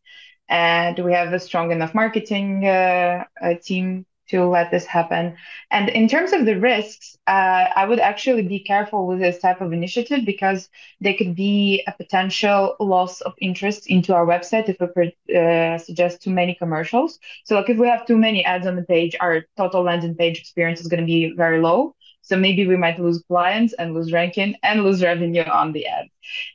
And 0.50 0.98
we 1.00 1.14
have 1.14 1.32
a 1.34 1.40
strong 1.40 1.72
enough 1.72 1.94
marketing 1.94 2.66
uh, 2.66 3.24
uh, 3.42 3.54
team 3.64 4.06
to 4.32 4.46
let 4.46 4.72
this 4.72 4.86
happen. 4.86 5.36
And 5.70 5.90
in 5.90 6.08
terms 6.08 6.32
of 6.32 6.46
the 6.46 6.60
risks, 6.60 7.18
uh, 7.28 7.66
I 7.76 7.86
would 7.86 8.00
actually 8.00 8.44
be 8.44 8.60
careful 8.60 9.06
with 9.06 9.20
this 9.20 9.40
type 9.40 9.62
of 9.62 9.74
initiative 9.74 10.26
because 10.26 10.70
there 11.02 11.16
could 11.16 11.36
be 11.36 11.84
a 11.86 11.92
potential 11.92 12.76
loss 12.80 13.22
of 13.22 13.34
interest 13.40 13.88
into 13.88 14.16
our 14.16 14.26
website 14.26 14.70
if 14.70 14.78
we 14.96 15.36
uh, 15.36 15.78
suggest 15.78 16.22
too 16.22 16.32
many 16.32 16.56
commercials. 16.56 17.20
So, 17.44 17.56
like 17.56 17.70
if 17.70 17.78
we 17.78 17.88
have 17.88 18.06
too 18.08 18.18
many 18.18 18.44
ads 18.46 18.66
on 18.68 18.78
the 18.78 18.84
page, 18.84 19.16
our 19.20 19.46
total 19.58 19.84
landing 19.84 20.16
page 20.16 20.40
experience 20.40 20.80
is 20.80 20.88
going 20.88 21.02
to 21.02 21.06
be 21.06 21.34
very 21.36 21.62
low. 21.62 21.96
So 22.32 22.38
maybe 22.38 22.66
we 22.66 22.78
might 22.78 22.98
lose 22.98 23.22
clients 23.28 23.74
and 23.74 23.94
lose 23.94 24.14
ranking 24.14 24.56
and 24.64 24.86
lose 24.86 25.04
revenue 25.04 25.44
on 25.44 25.74
the 25.74 25.86
ad. 25.86 26.06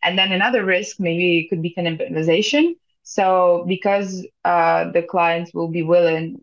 And 0.02 0.18
then 0.18 0.32
another 0.32 0.64
risk 0.64 0.98
maybe 0.98 1.40
it 1.40 1.50
could 1.50 1.60
be 1.60 1.74
cannibalization. 1.76 2.76
So 3.02 3.66
because 3.68 4.26
uh, 4.42 4.90
the 4.90 5.02
clients 5.02 5.52
will 5.52 5.68
be 5.68 5.82
willing 5.82 6.42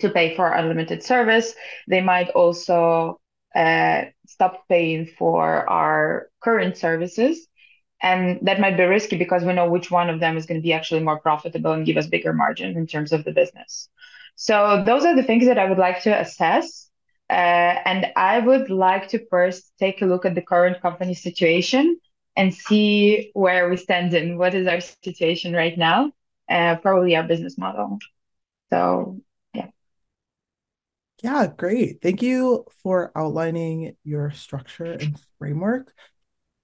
to 0.00 0.10
pay 0.10 0.34
for 0.34 0.52
unlimited 0.52 1.04
service, 1.04 1.54
they 1.86 2.00
might 2.00 2.30
also 2.30 3.20
uh, 3.54 4.06
stop 4.26 4.66
paying 4.68 5.06
for 5.06 5.70
our 5.70 6.28
current 6.40 6.76
services. 6.76 7.46
And 8.02 8.40
that 8.42 8.58
might 8.58 8.76
be 8.76 8.82
risky 8.82 9.16
because 9.16 9.44
we 9.44 9.52
know 9.52 9.70
which 9.70 9.88
one 9.88 10.10
of 10.10 10.18
them 10.18 10.36
is 10.36 10.46
going 10.46 10.58
to 10.58 10.66
be 10.66 10.72
actually 10.72 11.04
more 11.04 11.20
profitable 11.20 11.70
and 11.70 11.86
give 11.86 11.96
us 11.96 12.08
bigger 12.08 12.32
margin 12.32 12.76
in 12.76 12.88
terms 12.88 13.12
of 13.12 13.22
the 13.22 13.30
business. 13.30 13.88
So 14.34 14.82
those 14.84 15.04
are 15.04 15.14
the 15.14 15.22
things 15.22 15.46
that 15.46 15.60
I 15.60 15.68
would 15.68 15.78
like 15.78 16.02
to 16.02 16.20
assess 16.20 16.87
uh, 17.30 17.32
and 17.84 18.06
I 18.16 18.38
would 18.38 18.70
like 18.70 19.08
to 19.08 19.26
first 19.28 19.72
take 19.78 20.00
a 20.00 20.06
look 20.06 20.24
at 20.24 20.34
the 20.34 20.42
current 20.42 20.80
company 20.80 21.14
situation 21.14 22.00
and 22.36 22.54
see 22.54 23.30
where 23.34 23.68
we 23.68 23.76
stand 23.76 24.14
in 24.14 24.38
what 24.38 24.54
is 24.54 24.66
our 24.66 24.80
situation 24.80 25.52
right 25.52 25.76
now, 25.76 26.12
uh, 26.48 26.76
probably 26.76 27.16
our 27.16 27.24
business 27.24 27.58
model. 27.58 27.98
So, 28.70 29.20
yeah. 29.52 29.66
Yeah, 31.22 31.48
great. 31.54 32.00
Thank 32.00 32.22
you 32.22 32.64
for 32.82 33.12
outlining 33.16 33.96
your 34.04 34.30
structure 34.30 34.92
and 34.92 35.18
framework. 35.38 35.92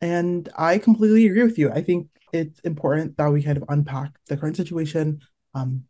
And 0.00 0.49
I 0.56 0.78
completely 0.78 1.26
agree 1.26 1.42
with 1.42 1.59
you. 1.59 1.71
I 1.73 1.83
think 1.83 2.09
it's 2.33 2.61
important 2.61 3.16
that 3.16 3.33
we 3.33 3.42
kind 3.42 3.56
of 3.56 3.64
unpack 3.68 4.12
the 4.28 4.37
current 4.37 4.56
situation, 4.56 5.21
um, 5.54 5.85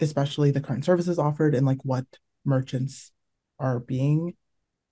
especially 0.00 0.52
the 0.52 0.60
current 0.60 0.84
services 0.84 1.18
offered 1.18 1.54
and 1.54 1.66
like 1.66 1.84
what 1.84 2.06
merchants 2.44 3.12
are 3.58 3.78
being 3.78 4.34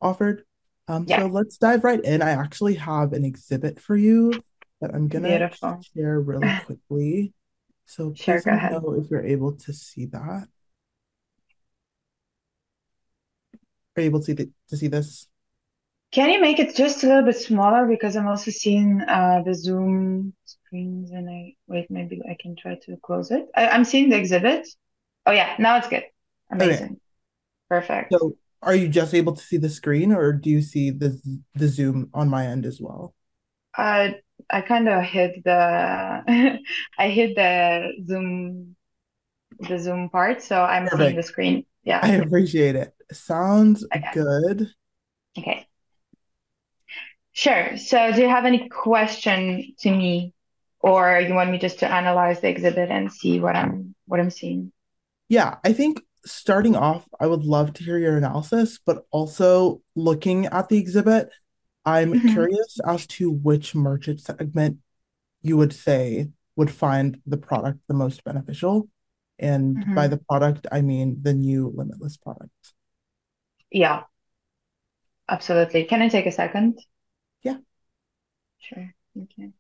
offered. 0.01 0.45
Um, 0.89 1.05
yeah. 1.09 1.21
So 1.21 1.27
let's 1.27 1.57
dive 1.59 1.85
right 1.85 2.03
in. 2.03 2.23
I 2.23 2.31
actually 2.31 2.75
have 2.75 3.13
an 3.13 3.25
exhibit 3.25 3.81
for 3.81 3.97
you 3.97 4.43
that 4.81 4.95
I'm 4.95 5.09
gonna 5.09 5.29
Beautiful. 5.29 5.81
share 5.95 6.21
really 6.21 6.53
quickly. 6.67 7.33
So 7.87 8.11
please 8.11 8.23
sure, 8.23 8.43
let 8.47 8.73
me 8.73 8.79
know 8.79 8.95
if 8.95 9.11
you're 9.11 9.25
able 9.25 9.53
to 9.53 9.73
see 9.73 10.07
that. 10.07 10.49
Are 13.97 14.01
you 14.01 14.07
able 14.07 14.21
to 14.21 14.25
see, 14.25 14.33
the, 14.33 14.51
to 14.71 14.77
see 14.77 14.89
this? 14.89 15.29
Can 16.11 16.31
you 16.31 16.41
make 16.41 16.59
it 16.59 16.75
just 16.75 17.03
a 17.05 17.07
little 17.07 17.25
bit 17.25 17.37
smaller 17.37 17.87
because 17.87 18.17
I'm 18.17 18.27
also 18.27 18.51
seeing 18.51 19.01
uh, 19.03 19.43
the 19.45 19.55
Zoom 19.55 20.33
screens 20.45 21.11
and 21.11 21.29
I 21.29 21.55
wait 21.67 21.91
maybe 21.91 22.21
I 22.29 22.37
can 22.39 22.57
try 22.57 22.77
to 22.87 22.97
close 23.03 23.31
it. 23.31 23.47
I, 23.57 23.75
am 23.75 23.85
seeing 23.85 24.11
the 24.11 24.17
exhibit. 24.17 24.69
Oh 25.27 25.33
yeah, 25.33 25.55
now 25.59 25.77
it's 25.77 25.89
good. 25.89 26.05
Amazing. 26.51 26.85
Okay. 26.85 26.95
Perfect. 27.69 28.13
So 28.13 28.37
are 28.63 28.75
you 28.75 28.89
just 28.89 29.15
able 29.15 29.35
to 29.35 29.43
see 29.43 29.57
the 29.57 29.69
screen 29.69 30.13
or 30.13 30.33
do 30.33 30.51
you 30.51 30.63
see 30.63 30.91
the 30.91 31.21
the 31.55 31.69
zoom 31.69 32.11
on 32.15 32.29
my 32.29 32.47
end 32.47 32.67
as 32.67 32.81
well? 32.81 33.15
I 33.77 34.17
i 34.51 34.61
kind 34.61 34.89
of 34.89 35.03
hit 35.03 35.45
the 35.45 36.59
i 36.99 37.09
hit 37.09 37.35
the 37.37 37.93
zoom 38.07 38.77
the 39.61 39.79
zoom 39.79 40.11
part 40.11 40.43
so 40.43 40.63
i'm 40.63 40.85
Perfect. 40.85 41.01
seeing 41.01 41.17
the 41.17 41.23
screen. 41.23 41.67
Yeah. 41.85 42.01
I 42.03 42.13
appreciate 42.13 42.77
it. 42.77 42.95
Sounds 43.13 43.87
okay. 43.95 44.09
good. 44.15 44.71
Okay. 45.39 45.67
Sure. 47.33 47.77
So 47.77 48.13
do 48.13 48.23
you 48.23 48.29
have 48.29 48.47
any 48.47 48.69
question 48.69 49.75
to 49.81 49.91
me 49.91 50.33
or 50.81 51.19
you 51.21 51.35
want 51.35 51.51
me 51.51 51.59
just 51.59 51.81
to 51.81 51.91
analyze 51.91 52.41
the 52.41 52.49
exhibit 52.49 52.91
and 52.91 53.11
see 53.11 53.41
what 53.41 53.57
i'm 53.57 53.95
what 54.07 54.21
i'm 54.21 54.31
seeing? 54.31 54.71
Yeah 55.29 55.57
i 55.65 55.73
think 55.73 56.01
starting 56.27 56.77
off, 56.77 57.07
I 57.21 57.27
would 57.27 57.45
love 57.45 57.73
to 57.75 57.85
hear 57.85 57.99
your 57.99 58.17
analysis, 58.17 58.79
but 58.85 59.07
also 59.11 59.83
looking 59.95 60.47
at 60.47 60.69
the 60.69 60.79
exhibit, 60.79 61.31
I'm 61.85 62.13
mm-hmm. 62.13 62.29
curious 62.29 62.79
as 62.87 63.07
to 63.09 63.31
which 63.31 63.75
merchant 63.75 64.21
segment 64.21 64.79
you 65.43 65.57
would 65.57 65.73
say 65.73 66.29
would 66.57 66.71
find 66.71 67.21
the 67.27 67.37
product 67.37 67.81
the 67.89 67.95
most 67.95 68.25
beneficial. 68.25 68.89
And 69.39 69.77
mm-hmm. 69.77 69.95
by 69.95 70.07
the 70.07 70.17
product, 70.17 70.67
I 70.71 70.81
mean 70.81 71.19
the 71.23 71.35
new 71.35 71.73
Limitless 71.75 72.17
product. 72.17 72.53
Yeah, 73.71 74.05
absolutely. 75.29 75.85
Can 75.85 76.01
I 76.01 76.09
take 76.09 76.27
a 76.27 76.33
second? 76.33 76.79
Yeah. 77.43 77.57
Sure. 78.61 78.95
Okay. 79.21 79.51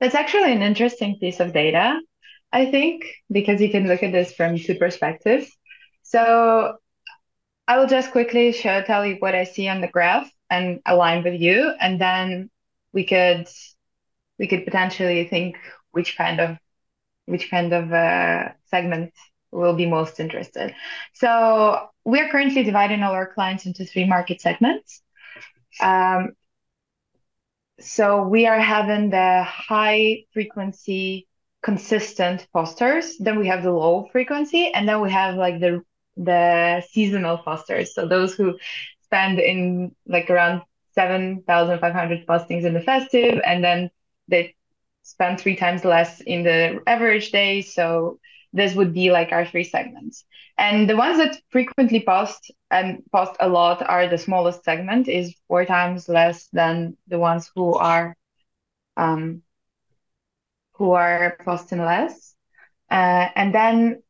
That's 0.00 0.14
actually 0.14 0.52
an 0.52 0.62
interesting 0.62 1.18
piece 1.18 1.40
of 1.40 1.52
data 1.52 1.98
I 2.54 2.70
think, 2.70 3.04
because 3.32 3.60
you 3.60 3.68
can 3.68 3.88
look 3.88 4.04
at 4.04 4.12
this 4.12 4.32
from 4.32 4.56
two 4.56 4.76
perspectives. 4.76 5.50
So 6.02 6.76
I 7.66 7.78
will 7.78 7.88
just 7.88 8.12
quickly 8.12 8.52
show 8.52 8.80
tell 8.82 9.04
you 9.04 9.16
what 9.16 9.34
I 9.34 9.42
see 9.42 9.66
on 9.68 9.80
the 9.80 9.88
graph 9.88 10.30
and 10.48 10.80
align 10.86 11.24
with 11.24 11.40
you, 11.40 11.74
and 11.80 12.00
then 12.00 12.50
we 12.92 13.04
could 13.04 13.48
we 14.38 14.46
could 14.46 14.64
potentially 14.64 15.24
think 15.26 15.56
which 15.90 16.16
kind 16.16 16.40
of 16.40 16.56
which 17.26 17.50
kind 17.50 17.72
of 17.72 17.92
uh, 17.92 18.50
segment 18.66 19.12
will 19.50 19.74
be 19.74 19.86
most 19.86 20.20
interested. 20.20 20.74
So 21.14 21.88
we 22.04 22.20
are 22.20 22.30
currently 22.30 22.62
dividing 22.62 23.02
all 23.02 23.14
our 23.14 23.32
clients 23.34 23.66
into 23.66 23.84
three 23.84 24.06
market 24.06 24.40
segments. 24.40 25.02
Um, 25.80 26.34
so 27.80 28.28
we 28.28 28.46
are 28.46 28.60
having 28.60 29.10
the 29.10 29.42
high 29.42 30.24
frequency 30.32 31.26
consistent 31.64 32.46
posters. 32.52 33.16
Then 33.18 33.38
we 33.38 33.48
have 33.48 33.62
the 33.62 33.72
low 33.72 34.08
frequency, 34.12 34.70
and 34.72 34.88
then 34.88 35.00
we 35.00 35.10
have 35.10 35.36
like 35.36 35.60
the 35.60 35.82
the 36.16 36.82
seasonal 36.90 37.38
posters. 37.38 37.94
So 37.94 38.06
those 38.06 38.34
who 38.34 38.58
spend 39.02 39.40
in 39.40 39.94
like 40.06 40.30
around 40.30 40.62
seven 40.94 41.42
thousand 41.46 41.80
five 41.80 41.94
hundred 41.94 42.26
postings 42.26 42.64
in 42.64 42.74
the 42.74 42.80
festive, 42.80 43.40
and 43.44 43.64
then 43.64 43.90
they 44.28 44.54
spend 45.02 45.40
three 45.40 45.56
times 45.56 45.84
less 45.84 46.20
in 46.20 46.44
the 46.44 46.80
average 46.86 47.32
day. 47.32 47.62
So 47.62 48.20
this 48.52 48.74
would 48.74 48.94
be 48.94 49.10
like 49.10 49.32
our 49.32 49.46
three 49.46 49.64
segments. 49.64 50.24
And 50.56 50.88
the 50.88 50.96
ones 50.96 51.18
that 51.18 51.36
frequently 51.50 52.00
post 52.00 52.52
and 52.70 53.02
post 53.10 53.36
a 53.40 53.48
lot 53.48 53.82
are 53.82 54.06
the 54.06 54.18
smallest 54.18 54.62
segment 54.64 55.08
is 55.08 55.34
four 55.48 55.64
times 55.64 56.08
less 56.08 56.46
than 56.52 56.96
the 57.08 57.18
ones 57.18 57.50
who 57.56 57.74
are 57.74 58.16
um, 58.96 59.42
who 60.74 60.92
are 60.92 61.36
posting 61.44 61.78
less. 61.78 62.34
Uh, 62.90 63.28
and 63.34 63.54
then 63.54 64.02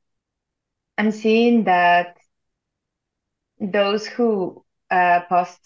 I'm 0.99 1.11
seeing 1.11 1.65
that 1.65 2.17
those 3.61 4.07
who 4.07 4.65
uh, 4.91 5.21
post 5.29 5.61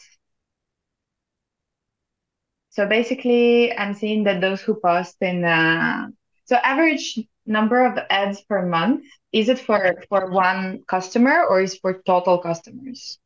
so 2.71 2.87
basically 2.87 3.77
I'm 3.77 3.95
seeing 3.95 4.25
that 4.25 4.41
those 4.41 4.61
who 4.61 4.79
post 4.81 5.17
in 5.21 5.45
uh, 5.45 6.09
so 6.45 6.57
average 6.57 7.19
number 7.45 7.85
of 7.85 7.99
ads 8.11 8.41
per 8.43 8.67
month 8.67 9.05
is 9.33 9.49
it 9.49 9.59
for 9.59 9.97
for 10.09 10.31
one 10.31 10.83
customer 10.87 11.45
or 11.45 11.61
is 11.61 11.77
for 11.79 12.03
total 12.07 12.39
customers 12.39 13.19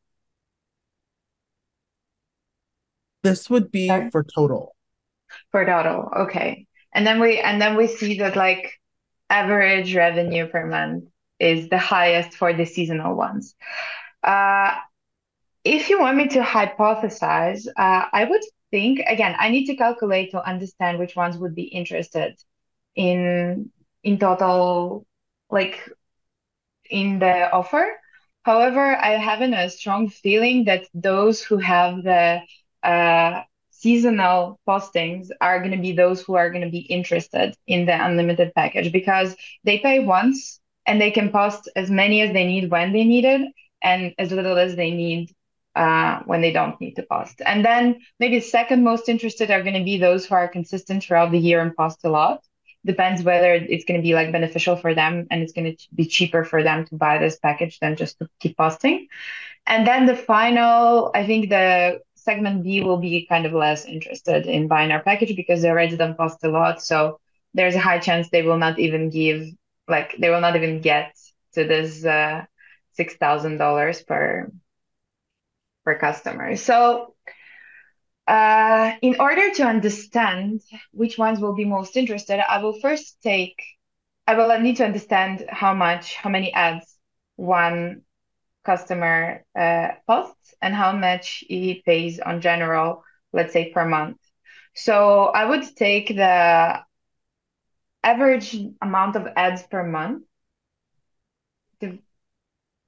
this 3.21 3.49
would 3.49 3.71
be 3.71 3.87
Sorry? 3.87 4.09
for 4.09 4.23
total 4.23 4.75
for 5.51 5.65
total 5.65 6.09
okay 6.17 6.65
and 6.93 7.05
then 7.05 7.19
we 7.19 7.39
and 7.39 7.61
then 7.61 7.75
we 7.75 7.87
see 7.87 8.17
that 8.19 8.35
like 8.35 8.73
average 9.29 9.95
revenue 9.95 10.47
per 10.47 10.65
month 10.65 11.05
is 11.39 11.69
the 11.69 11.77
highest 11.77 12.35
for 12.37 12.53
the 12.53 12.65
seasonal 12.65 13.15
ones. 13.15 13.55
Uh, 14.23 14.75
if 15.63 15.89
you 15.89 15.99
want 15.99 16.17
me 16.17 16.27
to 16.27 16.39
hypothesize 16.41 17.67
uh, 17.77 18.03
i 18.13 18.23
would 18.25 18.41
think 18.71 18.99
again 19.07 19.35
i 19.39 19.49
need 19.49 19.65
to 19.65 19.75
calculate 19.75 20.31
to 20.31 20.47
understand 20.47 20.99
which 20.99 21.15
ones 21.15 21.37
would 21.37 21.55
be 21.55 21.63
interested 21.63 22.35
in 22.95 23.71
in 24.03 24.17
total 24.19 25.05
like 25.49 25.89
in 26.89 27.19
the 27.19 27.51
offer. 27.51 27.85
However 28.43 28.95
i 28.97 29.11
have 29.11 29.41
a 29.41 29.69
strong 29.69 30.09
feeling 30.09 30.65
that 30.65 30.85
those 30.93 31.41
who 31.41 31.57
have 31.57 32.03
the 32.03 32.41
uh, 32.83 33.41
seasonal 33.83 34.59
postings 34.67 35.27
are 35.41 35.59
going 35.59 35.71
to 35.71 35.85
be 35.87 35.91
those 35.91 36.21
who 36.21 36.35
are 36.35 36.49
going 36.49 36.63
to 36.63 36.71
be 36.71 36.85
interested 36.97 37.53
in 37.67 37.85
the 37.85 38.05
unlimited 38.05 38.53
package 38.55 38.93
because 38.93 39.35
they 39.65 39.77
pay 39.79 39.99
once 39.99 40.61
and 40.85 41.01
they 41.01 41.11
can 41.11 41.29
post 41.31 41.69
as 41.75 41.91
many 41.91 42.21
as 42.21 42.31
they 42.31 42.45
need 42.45 42.71
when 42.71 42.93
they 42.93 43.03
need 43.03 43.25
it 43.25 43.41
and 43.83 44.13
as 44.17 44.31
little 44.31 44.57
as 44.57 44.77
they 44.77 44.91
need 44.91 45.29
uh, 45.75 46.21
when 46.25 46.41
they 46.41 46.51
don't 46.51 46.79
need 46.79 46.95
to 46.95 47.03
post. 47.03 47.41
And 47.45 47.65
then 47.65 47.99
maybe 48.19 48.39
second 48.39 48.83
most 48.83 49.09
interested 49.09 49.51
are 49.51 49.63
going 49.63 49.79
to 49.81 49.83
be 49.83 49.97
those 49.97 50.25
who 50.25 50.35
are 50.35 50.47
consistent 50.47 51.03
throughout 51.03 51.31
the 51.31 51.39
year 51.39 51.59
and 51.59 51.75
post 51.75 51.99
a 52.05 52.09
lot 52.09 52.41
depends 52.85 53.23
whether 53.23 53.53
it's 53.53 53.85
going 53.85 53.99
to 53.99 54.03
be 54.03 54.13
like 54.13 54.31
beneficial 54.31 54.75
for 54.75 54.93
them 54.93 55.25
and 55.31 55.41
it's 55.41 55.53
going 55.53 55.75
to 55.75 55.87
be 55.95 56.05
cheaper 56.05 56.43
for 56.43 56.63
them 56.63 56.85
to 56.85 56.95
buy 56.95 57.17
this 57.17 57.37
package 57.39 57.79
than 57.79 57.95
just 57.95 58.19
to 58.19 58.27
keep 58.39 58.57
posting. 58.57 59.07
And 59.65 59.87
then 59.87 60.05
the 60.05 60.15
final, 60.15 61.11
I 61.15 61.25
think 61.25 61.49
the 61.49 62.01
segment 62.23 62.63
B 62.63 62.83
will 62.83 62.97
be 62.97 63.25
kind 63.27 63.45
of 63.45 63.53
less 63.53 63.85
interested 63.85 64.45
in 64.45 64.67
buying 64.67 64.91
our 64.91 65.03
package 65.03 65.35
because 65.35 65.61
they 65.61 65.69
already 65.69 65.97
don't 65.97 66.17
cost 66.17 66.43
a 66.43 66.49
lot. 66.49 66.81
So 66.81 67.19
there's 67.53 67.75
a 67.75 67.79
high 67.79 67.99
chance 67.99 68.29
they 68.29 68.41
will 68.41 68.57
not 68.57 68.79
even 68.79 69.09
give, 69.09 69.47
like, 69.87 70.15
they 70.17 70.29
will 70.29 70.41
not 70.41 70.55
even 70.55 70.81
get 70.81 71.15
to 71.53 71.65
this 71.65 72.05
uh, 72.05 72.45
$6,000 72.97 74.07
per 74.07 74.51
per 75.83 75.99
customer. 75.99 76.55
So 76.55 77.13
uh, 78.27 78.93
in 79.01 79.19
order 79.19 79.51
to 79.55 79.63
understand 79.63 80.61
which 80.91 81.17
ones 81.17 81.39
will 81.39 81.55
be 81.55 81.65
most 81.65 81.97
interested, 81.97 82.39
I 82.39 82.63
will 82.63 82.79
first 82.79 83.21
take, 83.21 83.61
I 84.25 84.35
will 84.35 84.57
need 84.61 84.77
to 84.77 84.85
understand 84.85 85.45
how 85.49 85.73
much, 85.73 86.15
how 86.15 86.29
many 86.29 86.53
ads 86.53 86.85
one 87.35 88.03
customer 88.63 89.43
uh, 89.57 89.89
posts 90.07 90.53
and 90.61 90.73
how 90.75 90.91
much 90.93 91.43
he 91.47 91.81
pays 91.85 92.19
on 92.19 92.41
general, 92.41 93.03
let's 93.33 93.53
say 93.53 93.71
per 93.71 93.85
month. 93.85 94.17
So 94.75 95.25
I 95.25 95.45
would 95.45 95.63
take 95.75 96.07
the 96.09 96.83
average 98.03 98.55
amount 98.81 99.15
of 99.15 99.27
ads 99.35 99.63
per 99.63 99.83
month. 99.83 100.23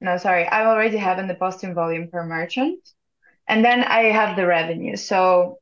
no, 0.02 0.18
sorry, 0.18 0.46
I 0.48 0.66
already 0.66 0.98
have 0.98 1.20
in 1.20 1.28
the 1.28 1.36
posting 1.36 1.74
volume 1.74 2.10
per 2.10 2.24
merchant 2.24 2.80
and 3.48 3.64
then 3.64 3.84
I 3.84 4.04
have 4.06 4.36
the 4.36 4.46
revenue. 4.46 4.96
So 4.96 5.60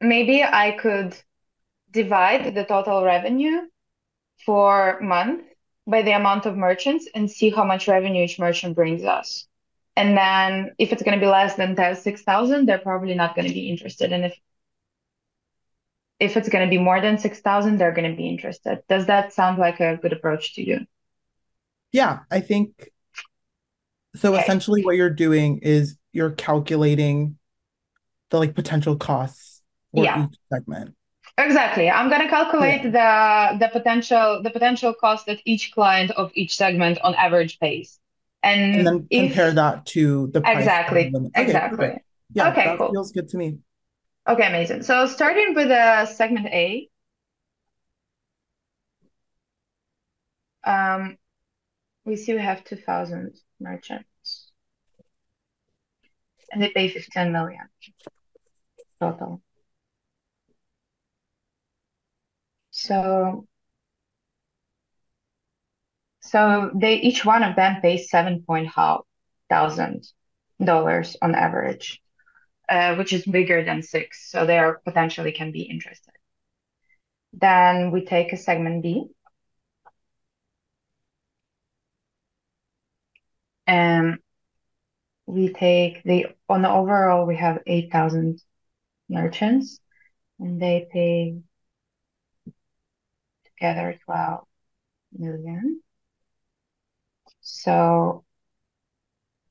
maybe 0.00 0.42
I 0.42 0.72
could 0.72 1.16
divide 1.90 2.54
the 2.54 2.64
total 2.64 3.04
revenue 3.04 3.62
for 4.44 5.00
month 5.00 5.42
by 5.86 6.02
the 6.02 6.12
amount 6.12 6.46
of 6.46 6.56
merchants 6.56 7.08
and 7.14 7.30
see 7.30 7.50
how 7.50 7.64
much 7.64 7.88
revenue 7.88 8.24
each 8.24 8.38
merchant 8.38 8.74
brings 8.74 9.04
us. 9.04 9.46
And 9.96 10.16
then 10.16 10.72
if 10.78 10.92
it's 10.92 11.02
going 11.02 11.18
to 11.18 11.24
be 11.24 11.30
less 11.30 11.54
than 11.54 11.76
6,000, 11.96 12.66
they're 12.66 12.78
probably 12.78 13.14
not 13.14 13.34
going 13.34 13.48
to 13.48 13.54
be 13.54 13.70
interested. 13.70 14.12
And 14.12 14.26
if 14.26 14.38
if 16.18 16.36
it's 16.36 16.48
going 16.48 16.64
to 16.64 16.70
be 16.70 16.78
more 16.78 17.00
than 17.00 17.18
6,000, 17.18 17.76
they're 17.76 17.92
going 17.92 18.10
to 18.10 18.16
be 18.16 18.28
interested. 18.28 18.82
Does 18.88 19.06
that 19.06 19.34
sound 19.34 19.58
like 19.58 19.80
a 19.80 19.98
good 19.98 20.14
approach 20.14 20.54
to 20.54 20.66
you? 20.66 20.86
Yeah, 21.92 22.20
I 22.30 22.40
think 22.40 22.90
so 24.16 24.34
okay. 24.34 24.42
essentially 24.42 24.82
what 24.82 24.96
you're 24.96 25.10
doing 25.10 25.58
is 25.58 25.96
you're 26.12 26.30
calculating 26.30 27.38
the 28.30 28.38
like 28.38 28.54
potential 28.54 28.96
costs 28.96 29.62
for 29.92 30.04
yeah. 30.04 30.24
each 30.24 30.38
segment. 30.52 30.94
Exactly. 31.38 31.90
I'm 31.90 32.08
gonna 32.08 32.28
calculate 32.28 32.84
yeah. 32.84 33.52
the 33.52 33.58
the 33.58 33.68
potential 33.68 34.42
the 34.42 34.50
potential 34.50 34.94
cost 34.94 35.26
that 35.26 35.40
each 35.44 35.72
client 35.72 36.10
of 36.12 36.30
each 36.34 36.56
segment 36.56 36.98
on 37.02 37.14
average 37.14 37.58
pays. 37.60 37.98
And, 38.42 38.76
and 38.76 38.86
then 38.86 39.06
if, 39.10 39.32
compare 39.32 39.52
that 39.52 39.86
to 39.86 40.28
the 40.28 40.40
price 40.40 40.58
exactly 40.58 41.12
okay, 41.12 41.30
exactly 41.34 42.04
yeah 42.32 42.50
okay, 42.50 42.64
that 42.64 42.78
cool. 42.78 42.92
feels 42.92 43.10
good 43.10 43.28
to 43.30 43.36
me 43.36 43.58
okay 44.28 44.46
amazing 44.46 44.82
so 44.84 45.06
starting 45.06 45.52
with 45.54 45.68
uh, 45.68 46.06
segment 46.06 46.46
a 46.46 46.88
um 50.64 51.18
we 52.06 52.14
see 52.16 52.32
we 52.32 52.40
have 52.40 52.64
2000 52.64 53.34
merchants. 53.60 54.52
And 56.52 56.62
they 56.62 56.70
pay 56.70 56.88
15 56.88 57.32
million 57.32 57.68
total. 59.00 59.42
So 62.86 63.46
so 66.20 66.70
they 66.74 66.94
each 66.96 67.24
one 67.24 67.42
of 67.42 67.56
them 67.56 67.80
pays 67.80 68.10
seven 68.10 68.42
point 68.42 68.68
thousand 69.48 70.04
dollars 70.62 71.16
on 71.22 71.34
average, 71.34 72.00
uh, 72.68 72.96
which 72.96 73.12
is 73.12 73.24
bigger 73.26 73.64
than 73.64 73.82
six. 73.82 74.30
So 74.30 74.46
they 74.46 74.58
are 74.58 74.80
potentially 74.84 75.32
can 75.32 75.52
be 75.52 75.62
interested. 75.62 76.14
Then 77.34 77.92
we 77.92 78.04
take 78.04 78.32
a 78.32 78.36
segment 78.36 78.82
B. 78.82 79.06
and 83.66 84.18
we 85.26 85.52
take 85.52 86.02
the 86.04 86.26
on 86.48 86.62
the 86.62 86.70
overall 86.70 87.26
we 87.26 87.36
have 87.36 87.58
8,000 87.66 88.40
merchants 89.08 89.80
and 90.38 90.60
they 90.60 90.88
pay 90.92 91.36
together 93.56 93.98
12 94.04 94.46
million. 95.12 95.82
So 97.40 98.24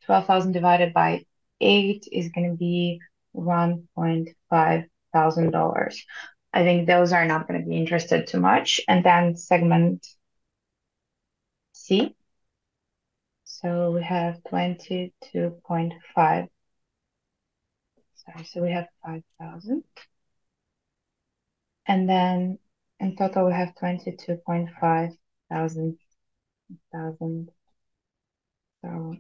12,000 0.06 0.52
divided 0.52 0.94
by 0.94 1.26
8 1.62 2.08
is 2.12 2.30
going 2.30 2.52
to 2.52 2.58
be 2.58 3.00
1.5 3.34 4.86
thousand 5.14 5.52
dollars. 5.52 6.04
I 6.54 6.64
think 6.64 6.88
those 6.88 7.14
are 7.14 7.26
not 7.26 7.48
going 7.48 7.62
to 7.62 7.68
be 7.68 7.78
interested 7.78 8.28
too 8.28 8.40
much. 8.40 8.82
And 8.88 9.04
then 9.04 9.36
segment 9.36 10.06
C 11.74 12.16
so 13.46 13.92
we 13.92 14.04
have 14.04 14.44
22.5. 14.44 16.50
Sorry, 18.16 18.44
so 18.46 18.62
we 18.62 18.72
have 18.72 18.88
5,000. 19.06 19.84
And 21.88 22.10
then 22.10 22.60
in 23.00 23.16
total, 23.16 23.46
we 23.48 23.54
have 23.54 23.74
22.5 23.76 25.18
thousand, 25.50 25.98
thousand. 26.92 27.52
So 28.82 29.16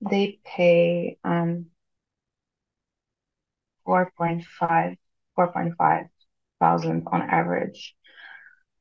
they 0.00 0.38
pay 0.44 1.18
um 1.24 1.66
4.5 3.84 4.96
4.5 5.36 6.06
thousand 6.60 7.04
on 7.10 7.22
average. 7.22 7.94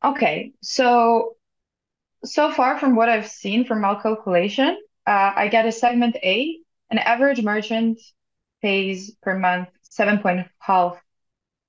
Okay, 0.03 0.53
so 0.62 1.36
so 2.25 2.51
far 2.51 2.79
from 2.79 2.95
what 2.95 3.10
I've 3.10 3.27
seen 3.29 3.65
from 3.65 3.82
my 3.82 3.95
calculation, 4.01 4.77
uh, 5.08 5.34
I 5.36 5.49
get 5.49 5.67
a 5.67 5.73
segment 5.73 6.17
A. 6.23 6.60
An 6.91 6.99
average 6.99 7.41
merchant 7.43 7.99
pays 8.62 9.15
per 9.23 9.39
month 9.39 9.69
seven 9.84 10.19
point 10.19 10.47
five 10.65 11.01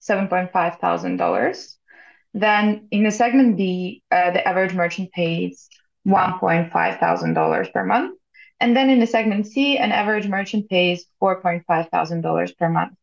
$7.5 0.09 0.81
thousand. 0.81 1.21
Then 2.35 2.89
in 2.91 3.05
the 3.05 3.11
segment 3.11 3.57
B, 3.57 4.03
uh, 4.11 4.33
the 4.33 4.47
average 4.47 4.75
merchant 4.75 5.13
pays 5.13 5.69
$1.5 6.07 6.99
thousand 7.01 7.35
per 7.73 7.85
month. 7.85 8.19
And 8.61 8.77
then 8.77 8.91
in 8.91 9.01
the 9.01 9.07
segment 9.07 9.47
C, 9.47 9.79
an 9.79 9.93
average 9.93 10.29
merchant 10.29 10.69
pays 10.69 11.07
$4.5 11.21 11.91
thousand 11.91 12.23
per 12.59 12.69
month, 12.69 12.95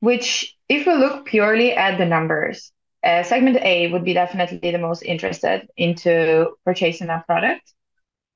which 0.00 0.56
if 0.68 0.86
we 0.86 0.94
look 0.94 1.26
purely 1.26 1.72
at 1.72 1.98
the 1.98 2.06
numbers, 2.06 2.72
uh, 3.04 3.22
segment 3.22 3.58
A 3.62 3.90
would 3.90 4.04
be 4.04 4.14
definitely 4.14 4.70
the 4.70 4.78
most 4.78 5.02
interested 5.02 5.68
into 5.76 6.52
purchasing 6.64 7.08
that 7.08 7.26
product. 7.26 7.72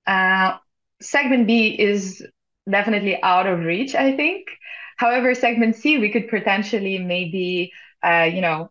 Uh, 0.06 0.58
segment 1.00 1.46
B 1.46 1.68
is 1.68 2.26
definitely 2.68 3.20
out 3.22 3.46
of 3.46 3.60
reach, 3.60 3.94
I 3.94 4.16
think. 4.16 4.48
However, 4.96 5.34
segment 5.34 5.76
C, 5.76 5.98
we 5.98 6.10
could 6.10 6.28
potentially 6.28 6.98
maybe 6.98 7.72
uh, 8.06 8.24
you 8.24 8.40
know, 8.40 8.70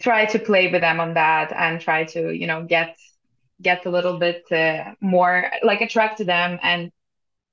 try 0.00 0.26
to 0.26 0.38
play 0.38 0.70
with 0.70 0.80
them 0.80 1.00
on 1.00 1.14
that 1.14 1.52
and 1.52 1.80
try 1.80 2.04
to, 2.04 2.32
you 2.32 2.46
know, 2.46 2.64
get 2.64 2.96
get 3.60 3.86
a 3.86 3.90
little 3.90 4.18
bit 4.18 4.50
uh, 4.52 4.94
more 5.00 5.50
like 5.62 5.80
attract 5.80 6.18
to 6.18 6.24
them 6.24 6.58
and 6.62 6.92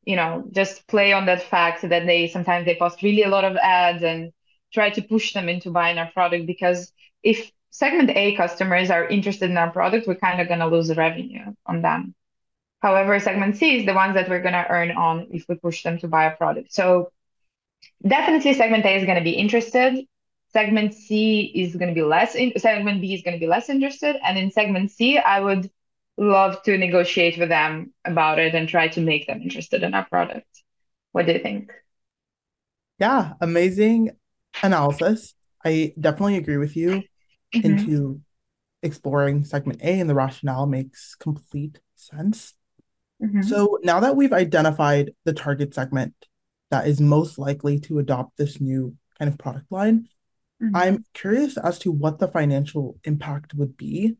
you 0.05 0.15
know 0.15 0.47
just 0.51 0.85
play 0.87 1.13
on 1.13 1.25
that 1.25 1.41
fact 1.41 1.81
that 1.81 2.05
they 2.05 2.27
sometimes 2.27 2.65
they 2.65 2.75
post 2.75 3.01
really 3.01 3.23
a 3.23 3.29
lot 3.29 3.43
of 3.43 3.55
ads 3.57 4.03
and 4.03 4.31
try 4.71 4.89
to 4.89 5.01
push 5.01 5.33
them 5.33 5.49
into 5.49 5.71
buying 5.71 5.97
our 5.97 6.11
product 6.11 6.45
because 6.45 6.91
if 7.23 7.51
segment 7.71 8.11
A 8.11 8.35
customers 8.35 8.89
are 8.89 9.07
interested 9.07 9.49
in 9.49 9.57
our 9.57 9.71
product, 9.71 10.07
we're 10.07 10.15
kind 10.15 10.39
of 10.39 10.47
going 10.47 10.59
to 10.59 10.67
lose 10.67 10.95
revenue 10.95 11.53
on 11.65 11.81
them. 11.81 12.15
However, 12.81 13.19
segment 13.19 13.57
C 13.57 13.79
is 13.79 13.85
the 13.85 13.93
ones 13.93 14.13
that 14.13 14.29
we're 14.29 14.41
going 14.41 14.53
to 14.53 14.69
earn 14.69 14.91
on 14.91 15.27
if 15.31 15.45
we 15.49 15.55
push 15.55 15.83
them 15.83 15.97
to 15.99 16.07
buy 16.07 16.25
a 16.25 16.35
product. 16.35 16.71
So 16.73 17.11
definitely 18.05 18.53
segment 18.53 18.85
A 18.85 18.95
is 18.95 19.05
going 19.05 19.17
to 19.17 19.23
be 19.23 19.31
interested. 19.31 20.05
Segment 20.55 20.93
C 20.93 21.51
is 21.53 21.75
going 21.75 21.89
to 21.89 21.93
be 21.93 22.01
less, 22.01 22.33
in, 22.33 22.57
segment 22.57 23.01
B 23.01 23.13
is 23.13 23.23
going 23.23 23.33
to 23.33 23.39
be 23.41 23.45
less 23.45 23.67
interested. 23.67 24.15
And 24.23 24.37
in 24.37 24.51
segment 24.51 24.89
C, 24.89 25.17
I 25.17 25.41
would 25.41 25.69
love 26.15 26.63
to 26.63 26.77
negotiate 26.77 27.37
with 27.37 27.49
them 27.49 27.93
about 28.05 28.39
it 28.39 28.55
and 28.55 28.69
try 28.69 28.87
to 28.87 29.01
make 29.01 29.27
them 29.27 29.41
interested 29.41 29.83
in 29.83 29.93
our 29.93 30.05
product. 30.05 30.47
What 31.11 31.25
do 31.25 31.33
you 31.33 31.39
think? 31.39 31.73
Yeah, 32.99 33.33
amazing 33.41 34.11
analysis. 34.63 35.33
I 35.65 35.93
definitely 35.99 36.37
agree 36.37 36.55
with 36.55 36.77
you 36.77 37.03
mm-hmm. 37.53 37.65
into 37.65 38.21
exploring 38.81 39.43
segment 39.43 39.81
A 39.81 39.99
and 39.99 40.09
the 40.09 40.15
rationale 40.15 40.67
makes 40.67 41.15
complete 41.15 41.81
sense. 41.95 42.53
Mm-hmm. 43.21 43.41
So 43.41 43.79
now 43.83 43.99
that 43.99 44.15
we've 44.15 44.31
identified 44.31 45.11
the 45.25 45.33
target 45.33 45.73
segment 45.73 46.13
that 46.71 46.87
is 46.87 47.01
most 47.01 47.37
likely 47.37 47.77
to 47.81 47.99
adopt 47.99 48.37
this 48.37 48.61
new 48.61 48.95
kind 49.19 49.29
of 49.29 49.37
product 49.37 49.69
line, 49.69 50.07
mm-hmm. 50.61 50.75
I'm 50.75 51.05
curious 51.13 51.57
as 51.57 51.79
to 51.79 51.91
what 51.91 52.19
the 52.19 52.27
financial 52.27 52.97
impact 53.03 53.53
would 53.53 53.77
be 53.77 54.17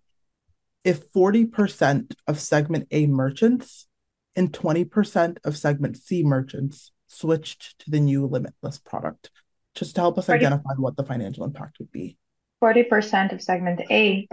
if 0.83 1.11
40% 1.11 2.13
of 2.27 2.39
segment 2.39 2.87
A 2.91 3.07
merchants 3.07 3.87
and 4.35 4.51
20% 4.51 5.37
of 5.43 5.57
segment 5.57 5.97
C 5.97 6.23
merchants 6.23 6.91
switched 7.07 7.79
to 7.79 7.91
the 7.91 7.99
new 7.99 8.27
limitless 8.27 8.77
product, 8.77 9.31
just 9.73 9.95
to 9.95 10.01
help 10.01 10.17
us 10.17 10.27
40, 10.27 10.45
identify 10.45 10.73
what 10.77 10.95
the 10.95 11.03
financial 11.03 11.43
impact 11.43 11.79
would 11.79 11.91
be. 11.91 12.17
40% 12.63 13.33
of 13.33 13.41
segment 13.41 13.81
A 13.89 14.27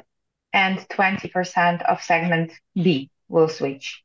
and 0.52 0.78
20% 0.78 1.82
of 1.82 2.02
segment 2.02 2.52
B 2.74 3.10
will 3.28 3.48
switch. 3.48 4.02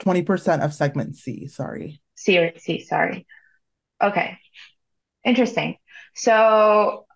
20% 0.00 0.64
of 0.64 0.74
segment 0.74 1.16
C, 1.16 1.46
sorry. 1.48 2.00
C, 2.14 2.38
or 2.38 2.52
C, 2.58 2.80
sorry. 2.84 3.26
Okay. 4.00 4.38
Interesting. 5.24 5.76
So 6.14 7.06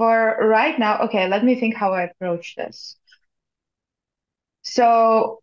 for 0.00 0.34
right 0.40 0.78
now, 0.78 1.00
okay, 1.00 1.28
let 1.28 1.44
me 1.44 1.60
think 1.60 1.74
how 1.74 1.92
I 1.92 2.04
approach 2.04 2.56
this. 2.56 2.96
So 4.62 5.42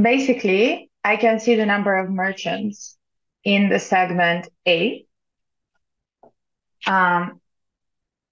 basically, 0.00 0.92
I 1.02 1.16
can 1.16 1.40
see 1.40 1.56
the 1.56 1.66
number 1.66 1.98
of 1.98 2.08
merchants 2.08 2.96
in 3.42 3.68
the 3.68 3.80
segment 3.80 4.46
A. 4.64 5.04
Um, 6.86 7.40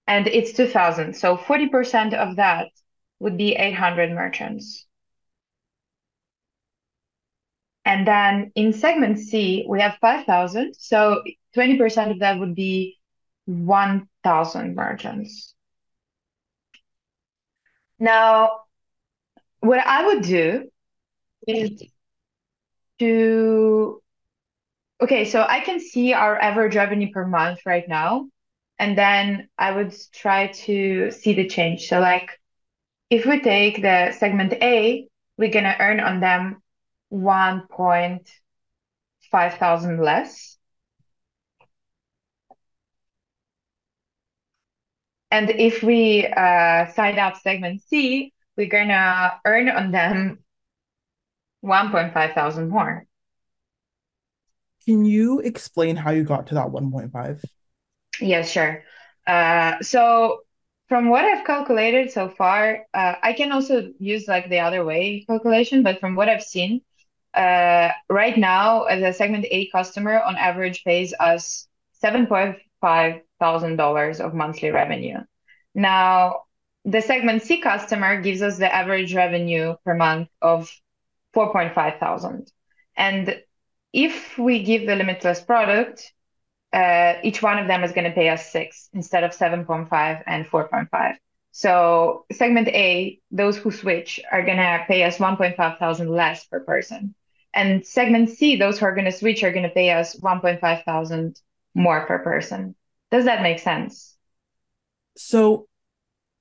and 0.07 0.27
it's 0.27 0.53
2000. 0.53 1.13
So 1.13 1.35
40% 1.35 2.13
of 2.13 2.37
that 2.37 2.69
would 3.19 3.35
be 3.35 3.55
800 3.55 4.13
merchants. 4.13 4.85
And 7.83 8.07
then 8.07 8.53
in 8.55 8.71
segment 8.71 9.19
C, 9.19 9.65
we 9.67 9.81
have 9.81 9.97
5,000. 9.99 10.73
So 10.75 11.21
20% 11.53 12.11
of 12.11 12.19
that 12.19 12.39
would 12.39 12.55
be 12.55 12.95
1,000 14.23 14.75
merchants. 14.75 15.53
Now, 17.99 18.61
what 19.61 19.79
I 19.79 20.05
would 20.07 20.23
do 20.23 20.69
is 21.47 21.83
to, 22.99 24.01
okay, 25.01 25.25
so 25.25 25.45
I 25.47 25.61
can 25.61 25.79
see 25.79 26.13
our 26.13 26.39
average 26.39 26.75
revenue 26.75 27.11
per 27.11 27.25
month 27.25 27.59
right 27.65 27.87
now, 27.87 28.29
and 28.77 28.97
then 28.97 29.49
I 29.57 29.71
would 29.71 29.93
try 30.13 30.47
to 30.65 31.11
see 31.11 31.33
the 31.33 31.47
change. 31.47 31.87
So, 31.87 31.99
like, 31.99 32.39
if 33.11 33.25
we 33.25 33.41
take 33.41 33.83
the 33.83 34.13
segment 34.13 34.55
A, 34.55 35.07
we're 35.37 35.51
gonna 35.51 35.77
earn 35.79 36.01
on 36.01 36.21
them 36.21 36.63
1.5 37.09 39.59
thousand 39.59 40.01
less. 40.01 40.58
And 45.31 45.49
if 45.51 45.83
we 45.83 46.25
uh, 46.25 46.87
sign 46.93 47.19
up 47.19 47.37
segment 47.37 47.81
C, 47.83 48.33
we're 48.57 48.67
gonna 48.67 49.39
earn 49.45 49.69
on 49.69 49.91
them 49.91 50.39
1.5 51.61 52.35
thousand 52.35 52.69
more. 52.69 53.05
Can 54.85 55.05
you 55.05 55.39
explain 55.39 55.95
how 55.95 56.11
you 56.11 56.23
got 56.25 56.47
to 56.47 56.55
that 56.55 56.71
1.5? 56.71 57.41
Yes, 58.21 58.51
sure. 58.51 58.83
Uh, 59.27 59.81
so 59.81 60.41
from 60.87 61.09
what 61.09 61.23
I've 61.25 61.45
calculated 61.45 62.11
so 62.11 62.29
far, 62.29 62.85
uh, 62.93 63.15
I 63.21 63.33
can 63.33 63.51
also 63.51 63.93
use 63.99 64.27
like 64.27 64.49
the 64.49 64.59
other 64.59 64.83
way 64.83 65.23
calculation, 65.27 65.83
but 65.83 65.99
from 65.99 66.15
what 66.15 66.29
I've 66.29 66.43
seen, 66.43 66.81
uh, 67.33 67.91
right 68.09 68.37
now, 68.37 68.83
as 68.85 69.03
a 69.03 69.13
segment 69.13 69.45
A 69.51 69.69
customer, 69.69 70.19
on 70.19 70.35
average 70.35 70.83
pays 70.83 71.13
us 71.19 71.67
$7.5 71.93 73.21
thousand 73.39 73.77
dollars 73.77 74.19
of 74.19 74.33
monthly 74.33 74.71
revenue. 74.71 75.17
Now, 75.75 76.43
the 76.85 77.01
segment 77.01 77.43
C 77.43 77.61
customer 77.61 78.21
gives 78.21 78.41
us 78.41 78.57
the 78.57 78.73
average 78.73 79.13
revenue 79.15 79.75
per 79.85 79.95
month 79.95 80.29
of 80.41 80.71
4.5 81.35 81.99
thousand. 81.99 82.51
And 82.95 83.41
if 83.93 84.37
we 84.37 84.63
give 84.63 84.85
the 84.85 84.95
limitless 84.95 85.41
product, 85.41 86.11
uh, 86.73 87.15
each 87.23 87.41
one 87.41 87.57
of 87.57 87.67
them 87.67 87.83
is 87.83 87.91
going 87.91 88.05
to 88.05 88.11
pay 88.11 88.29
us 88.29 88.51
six 88.51 88.89
instead 88.93 89.23
of 89.23 89.31
7.5 89.31 90.23
and 90.27 90.45
4.5. 90.45 91.15
So 91.51 92.25
segment 92.31 92.67
A, 92.69 93.19
those 93.31 93.57
who 93.57 93.71
switch 93.71 94.19
are 94.31 94.43
going 94.43 94.57
to 94.57 94.85
pay 94.87 95.03
us 95.03 95.17
1.5 95.17 95.79
thousand 95.79 96.09
less 96.09 96.45
per 96.45 96.59
person. 96.59 97.15
And 97.53 97.85
segment 97.85 98.29
C, 98.29 98.55
those 98.55 98.79
who 98.79 98.85
are 98.85 98.93
going 98.93 99.05
to 99.05 99.11
switch 99.11 99.43
are 99.43 99.51
going 99.51 99.63
to 99.63 99.69
pay 99.69 99.89
us 99.89 100.15
1.5 100.15 100.85
thousand 100.85 101.41
more 101.73 102.05
per 102.05 102.19
person. 102.19 102.75
Does 103.11 103.25
that 103.25 103.41
make 103.41 103.59
sense? 103.59 104.15
So, 105.17 105.67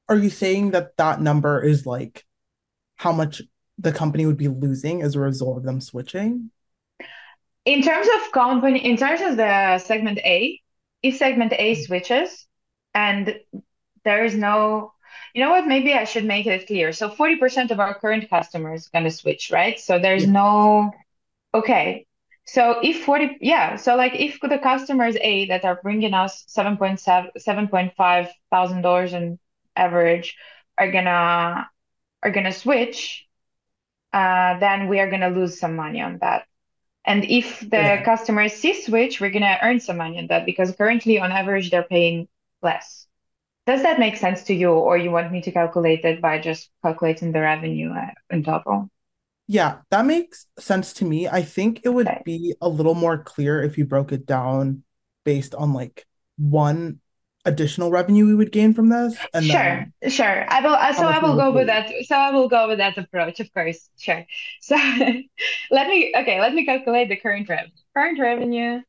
are 0.09 0.17
you 0.17 0.31
saying 0.31 0.71
that 0.73 0.97
that 0.97 1.21
number 1.21 1.63
is 1.63 1.87
like 1.87 2.25
how 2.97 3.13
much 3.13 3.43
the 3.79 3.93
company 3.93 4.27
would 4.27 4.37
be 4.37 4.49
losing 4.49 5.03
as 5.03 5.15
a 5.15 5.21
result 5.21 5.59
of 5.59 5.65
them 5.65 5.81
switching? 5.81 6.51
In 7.65 7.83
terms 7.83 8.09
of 8.09 8.33
company, 8.33 8.85
in 8.85 8.97
terms 8.97 9.21
of 9.21 9.37
the 9.37 9.79
segment 9.79 10.19
A, 10.19 10.61
if 11.03 11.17
segment 11.17 11.53
A 11.53 11.73
mm-hmm. 11.73 11.83
switches 11.83 12.47
and 12.95 13.39
there 14.05 14.25
is 14.25 14.35
no, 14.35 14.93
you 15.35 15.45
know 15.45 15.51
what, 15.51 15.67
maybe 15.67 15.93
I 15.93 16.05
should 16.05 16.25
make 16.25 16.47
it 16.47 16.67
clear. 16.67 16.93
So 16.93 17.11
40% 17.11 17.71
of 17.71 17.79
our 17.79 17.95
current 17.95 18.29
customers 18.31 18.89
going 18.89 19.05
to 19.05 19.11
switch, 19.11 19.51
right? 19.51 19.79
So 19.79 19.99
there's 19.99 20.25
yeah. 20.25 20.33
no, 20.33 20.91
okay. 21.55 22.07
So 22.49 22.81
if 22.83 23.05
40, 23.05 23.37
yeah, 23.43 23.77
so 23.77 23.95
like 23.95 24.15
if 24.15 24.41
the 24.41 24.59
customers 24.59 25.17
A 25.21 25.47
that 25.49 25.67
are 25.67 25.79
bringing 25.83 26.15
us 26.15 26.45
7.7, 26.49 27.29
7.5 27.39 28.29
thousand 28.51 28.81
dollars 28.83 29.13
in 29.13 29.39
average 29.77 30.35
are 30.79 30.91
gonna, 30.91 31.69
are 32.23 32.31
gonna 32.31 32.53
switch, 32.53 33.27
uh, 34.15 34.59
then 34.61 34.89
we 34.89 34.99
are 34.99 35.11
gonna 35.11 35.29
lose 35.29 35.61
some 35.61 35.77
money 35.77 36.01
on 36.01 36.19
that. 36.23 36.47
And 37.05 37.25
if 37.25 37.61
the 37.61 37.69
yeah. 37.77 38.03
customers 38.03 38.55
C 38.55 38.73
switch, 38.83 39.21
we're 39.21 39.31
gonna 39.31 39.59
earn 39.63 39.81
some 39.81 39.99
money 39.99 40.19
on 40.19 40.29
that 40.29 40.47
because 40.47 40.75
currently 40.75 41.19
on 41.21 41.33
average 41.33 41.71
they're 41.71 41.83
paying 41.85 42.29
less. 42.63 43.07
Does 43.67 43.83
that 43.83 43.99
make 44.01 44.17
sense 44.17 44.45
to 44.45 44.55
you, 44.55 44.71
or 44.73 44.97
you 44.97 45.11
want 45.11 45.33
me 45.33 45.43
to 45.43 45.53
calculate 45.53 46.05
it 46.05 46.23
by 46.23 46.39
just 46.39 46.71
calculating 46.83 47.33
the 47.33 47.43
revenue 47.43 47.93
uh, 47.93 48.13
in 48.31 48.43
total? 48.43 48.91
Yeah, 49.51 49.79
that 49.91 50.05
makes 50.05 50.47
sense 50.59 50.93
to 50.95 51.07
me. 51.07 51.27
I 51.27 51.43
think 51.43 51.81
it 51.83 51.89
would 51.89 52.07
okay. 52.07 52.23
be 52.25 52.55
a 52.61 52.69
little 52.69 52.95
more 52.95 53.17
clear 53.17 53.63
if 53.63 53.79
you 53.79 53.87
broke 53.87 54.13
it 54.13 54.27
down 54.27 54.85
based 55.25 55.55
on 55.55 55.73
like 55.73 56.07
one 56.37 57.01
additional 57.47 57.91
revenue 57.91 58.27
we 58.27 58.35
would 58.35 58.53
gain 58.53 58.75
from 58.75 58.91
this. 58.91 59.17
And 59.33 59.47
sure, 59.47 59.87
sure. 60.09 60.53
I 60.53 60.61
will. 60.61 60.75
Uh, 60.75 60.93
so 60.93 61.07
I 61.07 61.19
will 61.19 61.35
go 61.35 61.51
with 61.51 61.67
that. 61.69 61.91
So 62.05 62.15
I 62.15 62.31
will 62.31 62.51
go 62.51 62.69
with 62.69 62.77
that 62.77 62.99
approach, 62.99 63.41
of 63.41 63.53
course. 63.55 63.89
Sure. 63.97 64.25
So 64.61 64.77
let 65.71 65.89
me. 65.89 66.13
Okay, 66.15 66.41
let 66.41 66.53
me 66.53 66.67
calculate 66.67 67.09
the 67.09 67.17
current 67.17 67.49
revenue. 67.49 67.73
Current 67.97 68.21
revenue 68.21 68.83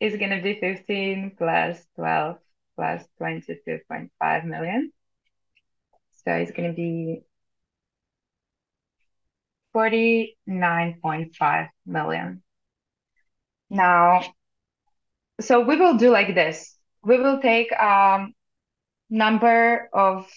is 0.00 0.16
going 0.16 0.36
to 0.36 0.42
be 0.42 0.60
15 0.60 1.32
plus 1.38 1.78
12 1.96 2.36
plus 2.76 3.04
22.5 3.20 4.44
million. 4.44 4.92
So 6.24 6.32
it's 6.34 6.52
going 6.52 6.68
to 6.68 6.76
be 6.76 7.22
49.5 9.74 11.68
million. 11.86 12.42
Now, 13.70 14.22
so 15.40 15.60
we 15.60 15.76
will 15.76 15.96
do 15.96 16.10
like 16.10 16.34
this. 16.34 16.76
We 17.02 17.18
will 17.18 17.40
take 17.40 17.72
um 17.72 18.34
number 19.10 19.88
of 19.92 20.28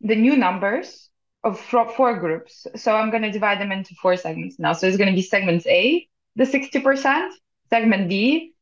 the 0.00 0.16
new 0.16 0.36
numbers 0.36 1.10
of 1.44 1.60
four 1.60 2.18
groups. 2.18 2.66
So 2.76 2.96
I'm 2.96 3.10
going 3.10 3.22
to 3.22 3.30
divide 3.30 3.60
them 3.60 3.70
into 3.72 3.94
four 4.00 4.16
segments 4.16 4.58
now. 4.58 4.72
So 4.72 4.86
it's 4.86 4.96
going 4.96 5.10
to 5.10 5.14
be 5.14 5.22
segments 5.22 5.66
A, 5.66 6.08
the 6.36 6.44
60%, 6.44 7.30
segment 7.68 8.08
B, 8.08 8.54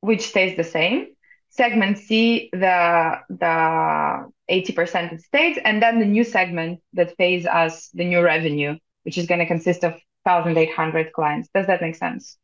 which 0.00 0.22
stays 0.22 0.56
the 0.56 0.64
same, 0.64 1.08
segment 1.48 1.98
C, 1.98 2.50
the 2.52 3.18
the 3.30 4.30
80% 4.50 5.10
that 5.10 5.20
stays, 5.22 5.58
and 5.64 5.82
then 5.82 5.98
the 5.98 6.04
new 6.04 6.24
segment 6.24 6.80
that 6.92 7.16
pays 7.16 7.46
us 7.46 7.88
the 7.94 8.04
new 8.04 8.20
revenue, 8.20 8.76
which 9.06 9.16
is 9.16 9.26
going 9.26 9.38
to 9.38 9.46
consist 9.46 9.84
of 9.84 9.92
1,800 10.24 11.12
clients. 11.12 11.48
Does 11.54 11.68
that 11.68 11.80
make 11.80 11.94
sense? 11.94 12.36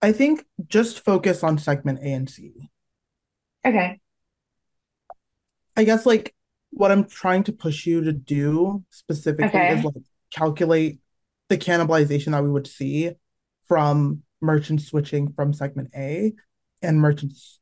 I 0.00 0.12
think 0.12 0.46
just 0.66 1.04
focus 1.04 1.44
on 1.44 1.58
segment 1.58 1.98
A 2.02 2.10
and 2.10 2.28
C. 2.28 2.70
Okay. 3.64 4.00
I 5.76 5.84
guess 5.84 6.06
like 6.06 6.34
what 6.70 6.90
I'm 6.90 7.04
trying 7.04 7.44
to 7.44 7.52
push 7.52 7.84
you 7.84 8.02
to 8.04 8.12
do 8.12 8.82
specifically 8.88 9.48
okay. 9.48 9.78
is 9.78 9.84
like 9.84 9.94
calculate 10.32 11.00
the 11.50 11.58
cannibalization 11.58 12.32
that 12.32 12.42
we 12.42 12.48
would 12.48 12.66
see 12.66 13.10
from 13.68 14.22
merchants 14.40 14.86
switching 14.86 15.30
from 15.34 15.52
segment 15.52 15.90
A 15.94 16.32
and 16.80 16.98
merchants 16.98 17.58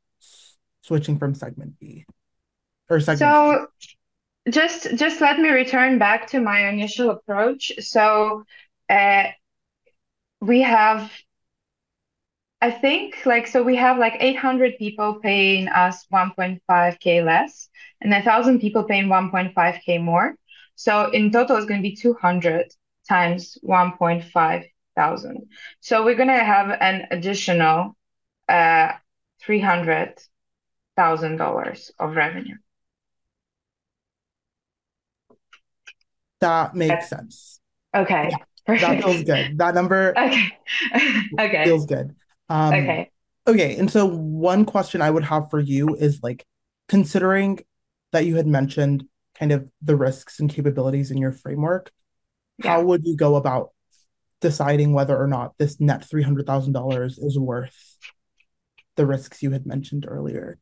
switching 0.83 1.19
from 1.19 1.35
segment 1.35 1.77
B 1.79 2.05
or 2.89 3.01
segment 3.01 3.19
so 3.19 3.67
C. 3.79 3.98
just 4.49 4.95
just 4.95 5.21
let 5.21 5.39
me 5.39 5.49
return 5.49 5.99
back 5.99 6.27
to 6.27 6.39
my 6.39 6.67
initial 6.69 7.09
approach 7.11 7.71
so 7.79 8.43
uh, 8.89 9.23
we 10.41 10.61
have 10.61 11.11
I 12.61 12.71
think 12.71 13.25
like 13.25 13.47
so 13.47 13.63
we 13.63 13.75
have 13.77 13.97
like 13.97 14.15
800 14.19 14.77
people 14.77 15.15
paying 15.15 15.67
us 15.69 16.05
1.5k 16.09 17.21
less 17.21 17.69
and 18.01 18.13
a 18.13 18.21
thousand 18.21 18.59
people 18.59 18.83
paying 18.83 19.07
1.5k 19.07 19.97
more. 19.97 20.35
So 20.75 21.09
in 21.11 21.31
total 21.31 21.57
it's 21.57 21.65
going 21.65 21.81
to 21.81 21.89
be 21.89 21.95
200 21.95 22.67
times 23.07 23.57
1.5 23.63 24.65
thousand. 24.95 25.47
So 25.79 26.03
we're 26.03 26.15
going 26.15 26.27
to 26.27 26.43
have 26.43 26.77
an 26.81 27.07
additional 27.11 27.95
uh, 28.49 28.93
300 29.41 30.19
thousand 30.97 31.37
dollars 31.37 31.91
of 31.99 32.15
revenue. 32.15 32.57
That 36.41 36.75
makes 36.75 37.09
sense. 37.09 37.59
Okay. 37.95 38.29
Yeah, 38.67 38.77
that 38.79 39.03
feels 39.03 39.23
good. 39.23 39.57
That 39.57 39.75
number 39.75 40.13
okay. 40.17 40.47
okay. 41.39 41.63
feels 41.65 41.85
good. 41.85 42.15
Um, 42.49 42.73
okay. 42.73 43.11
Okay. 43.47 43.75
And 43.77 43.89
so, 43.91 44.05
one 44.05 44.65
question 44.65 45.01
I 45.01 45.09
would 45.09 45.23
have 45.23 45.49
for 45.49 45.59
you 45.59 45.95
is 45.95 46.19
like, 46.21 46.45
considering 46.87 47.59
that 48.11 48.25
you 48.25 48.35
had 48.35 48.47
mentioned 48.47 49.05
kind 49.37 49.51
of 49.51 49.69
the 49.81 49.95
risks 49.95 50.39
and 50.39 50.49
capabilities 50.49 51.11
in 51.11 51.17
your 51.17 51.31
framework, 51.31 51.91
yeah. 52.63 52.71
how 52.71 52.83
would 52.83 53.05
you 53.05 53.15
go 53.15 53.35
about 53.35 53.69
deciding 54.41 54.93
whether 54.93 55.17
or 55.17 55.27
not 55.27 55.53
this 55.57 55.79
net 55.79 56.05
$300,000 56.11 57.23
is 57.23 57.37
worth 57.37 57.97
the 58.95 59.05
risks 59.05 59.43
you 59.43 59.51
had 59.51 59.65
mentioned 59.65 60.05
earlier? 60.07 60.57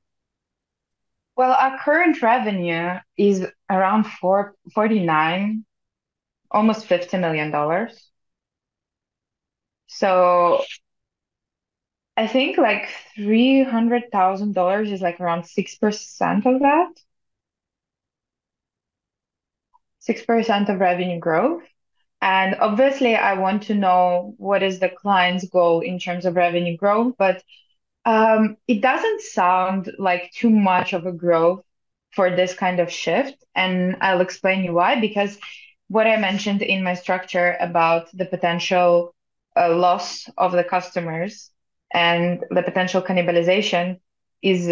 Well, 1.35 1.51
our 1.51 1.77
current 1.77 2.21
revenue 2.21 2.95
is 3.15 3.45
around 3.69 4.05
four, 4.05 4.55
49, 4.73 5.65
almost 6.51 6.87
$50 6.87 7.17
million. 7.17 7.51
So 9.87 10.63
I 12.17 12.27
think 12.27 12.57
like 12.57 12.89
three 13.15 13.63
hundred 13.63 14.11
thousand 14.11 14.53
dollars 14.55 14.91
is 14.91 14.99
like 15.01 15.21
around 15.21 15.45
six 15.45 15.75
percent 15.77 16.45
of 16.45 16.59
that. 16.59 16.91
Six 19.99 20.23
percent 20.25 20.69
of 20.69 20.79
revenue 20.79 21.19
growth. 21.19 21.63
And 22.21 22.55
obviously, 22.55 23.15
I 23.15 23.33
want 23.35 23.63
to 23.63 23.75
know 23.75 24.33
what 24.37 24.63
is 24.63 24.79
the 24.79 24.89
client's 24.89 25.47
goal 25.47 25.81
in 25.81 25.99
terms 25.99 26.25
of 26.25 26.35
revenue 26.35 26.75
growth, 26.75 27.13
but 27.17 27.43
um, 28.05 28.57
it 28.67 28.81
doesn't 28.81 29.21
sound 29.21 29.91
like 29.99 30.31
too 30.33 30.49
much 30.49 30.93
of 30.93 31.05
a 31.05 31.11
growth 31.13 31.63
for 32.13 32.35
this 32.35 32.53
kind 32.55 32.79
of 32.79 32.91
shift. 32.91 33.43
And 33.55 33.97
I'll 34.01 34.21
explain 34.21 34.63
you 34.63 34.73
why, 34.73 34.99
because 35.01 35.39
what 35.87 36.07
I 36.07 36.17
mentioned 36.17 36.61
in 36.61 36.83
my 36.83 36.93
structure 36.93 37.55
about 37.59 38.07
the 38.13 38.25
potential 38.25 39.13
uh, 39.55 39.73
loss 39.75 40.29
of 40.37 40.51
the 40.51 40.63
customers 40.63 41.51
and 41.93 42.43
the 42.49 42.61
potential 42.63 43.01
cannibalization 43.01 43.99
is 44.41 44.69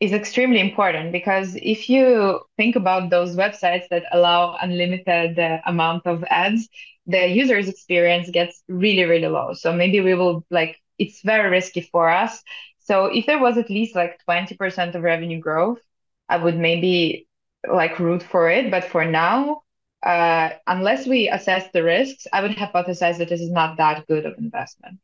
is 0.00 0.12
extremely 0.12 0.60
important 0.60 1.12
because 1.12 1.56
if 1.56 1.88
you 1.88 2.40
think 2.56 2.76
about 2.76 3.10
those 3.10 3.36
websites 3.36 3.88
that 3.90 4.04
allow 4.12 4.56
unlimited 4.60 5.38
uh, 5.38 5.58
amount 5.66 6.06
of 6.06 6.24
ads 6.30 6.68
the 7.06 7.26
user's 7.26 7.68
experience 7.68 8.28
gets 8.30 8.62
really 8.68 9.04
really 9.04 9.28
low. 9.28 9.52
So 9.54 9.72
maybe 9.72 10.00
we 10.00 10.14
will 10.14 10.44
like 10.50 10.76
it's 10.98 11.22
very 11.22 11.50
risky 11.50 11.80
for 11.80 12.08
us. 12.08 12.42
So 12.78 13.06
if 13.06 13.26
there 13.26 13.38
was 13.40 13.56
at 13.58 13.70
least 13.70 13.94
like 13.96 14.18
20% 14.24 14.94
of 14.94 15.02
revenue 15.02 15.40
growth 15.40 15.80
i 16.28 16.36
would 16.36 16.56
maybe 16.58 17.26
like 17.70 17.98
root 17.98 18.22
for 18.22 18.50
it. 18.50 18.70
But 18.70 18.84
for 18.84 19.04
now 19.04 19.62
uh, 20.04 20.50
unless 20.66 21.06
we 21.06 21.28
assess 21.28 21.68
the 21.72 21.82
risks 21.82 22.26
i 22.32 22.40
would 22.40 22.52
hypothesize 22.52 23.18
that 23.18 23.28
this 23.28 23.40
is 23.40 23.50
not 23.50 23.76
that 23.76 24.06
good 24.06 24.26
of 24.26 24.38
investment 24.38 24.98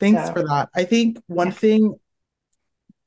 Thanks 0.00 0.30
for 0.30 0.42
that. 0.42 0.68
I 0.74 0.84
think 0.84 1.18
one 1.26 1.48
yeah. 1.48 1.52
thing 1.54 1.94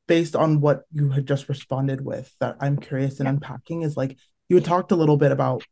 based 0.07 0.35
on 0.35 0.61
what 0.61 0.83
you 0.91 1.09
had 1.09 1.27
just 1.27 1.49
responded 1.49 2.01
with 2.01 2.33
that 2.39 2.57
I'm 2.59 2.77
curious 2.77 3.19
in 3.19 3.25
yeah. 3.25 3.33
unpacking 3.33 3.81
is 3.81 3.97
like 3.97 4.17
you 4.47 4.55
had 4.55 4.65
talked 4.65 4.91
a 4.91 4.95
little 4.95 5.17
bit 5.17 5.31
about 5.31 5.63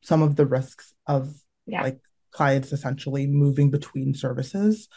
some 0.00 0.22
of 0.22 0.36
the 0.36 0.46
risks 0.46 0.94
of 1.06 1.34
yeah. 1.66 1.82
like 1.82 2.00
clients 2.30 2.72
essentially 2.72 3.26
moving 3.26 3.70
between 3.70 4.14
services. 4.14 4.88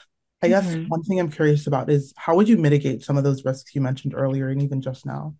I 0.41 0.47
guess 0.47 0.67
mm-hmm. 0.67 0.87
one 0.87 1.03
thing 1.03 1.19
I'm 1.19 1.29
curious 1.29 1.67
about 1.67 1.89
is 1.89 2.13
how 2.17 2.35
would 2.35 2.49
you 2.49 2.57
mitigate 2.57 3.03
some 3.03 3.17
of 3.17 3.23
those 3.23 3.45
risks 3.45 3.75
you 3.75 3.81
mentioned 3.81 4.13
earlier 4.15 4.49
and 4.49 4.61
even 4.63 4.81
just 4.81 5.05
now? 5.05 5.35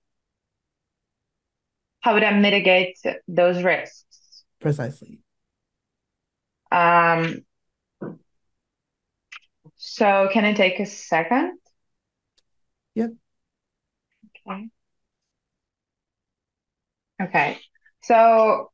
How 2.01 2.13
would 2.13 2.23
I 2.23 2.37
mitigate 2.37 2.97
those 3.27 3.63
risks? 3.63 4.43
Precisely. 4.59 5.19
Um, 6.71 7.45
so 9.75 10.29
can 10.31 10.45
I 10.45 10.53
take 10.53 10.79
a 10.79 10.85
second? 10.85 11.57
Yep. 12.95 13.11
Okay. 14.47 14.69
Okay. 17.21 17.59
So 18.01 18.71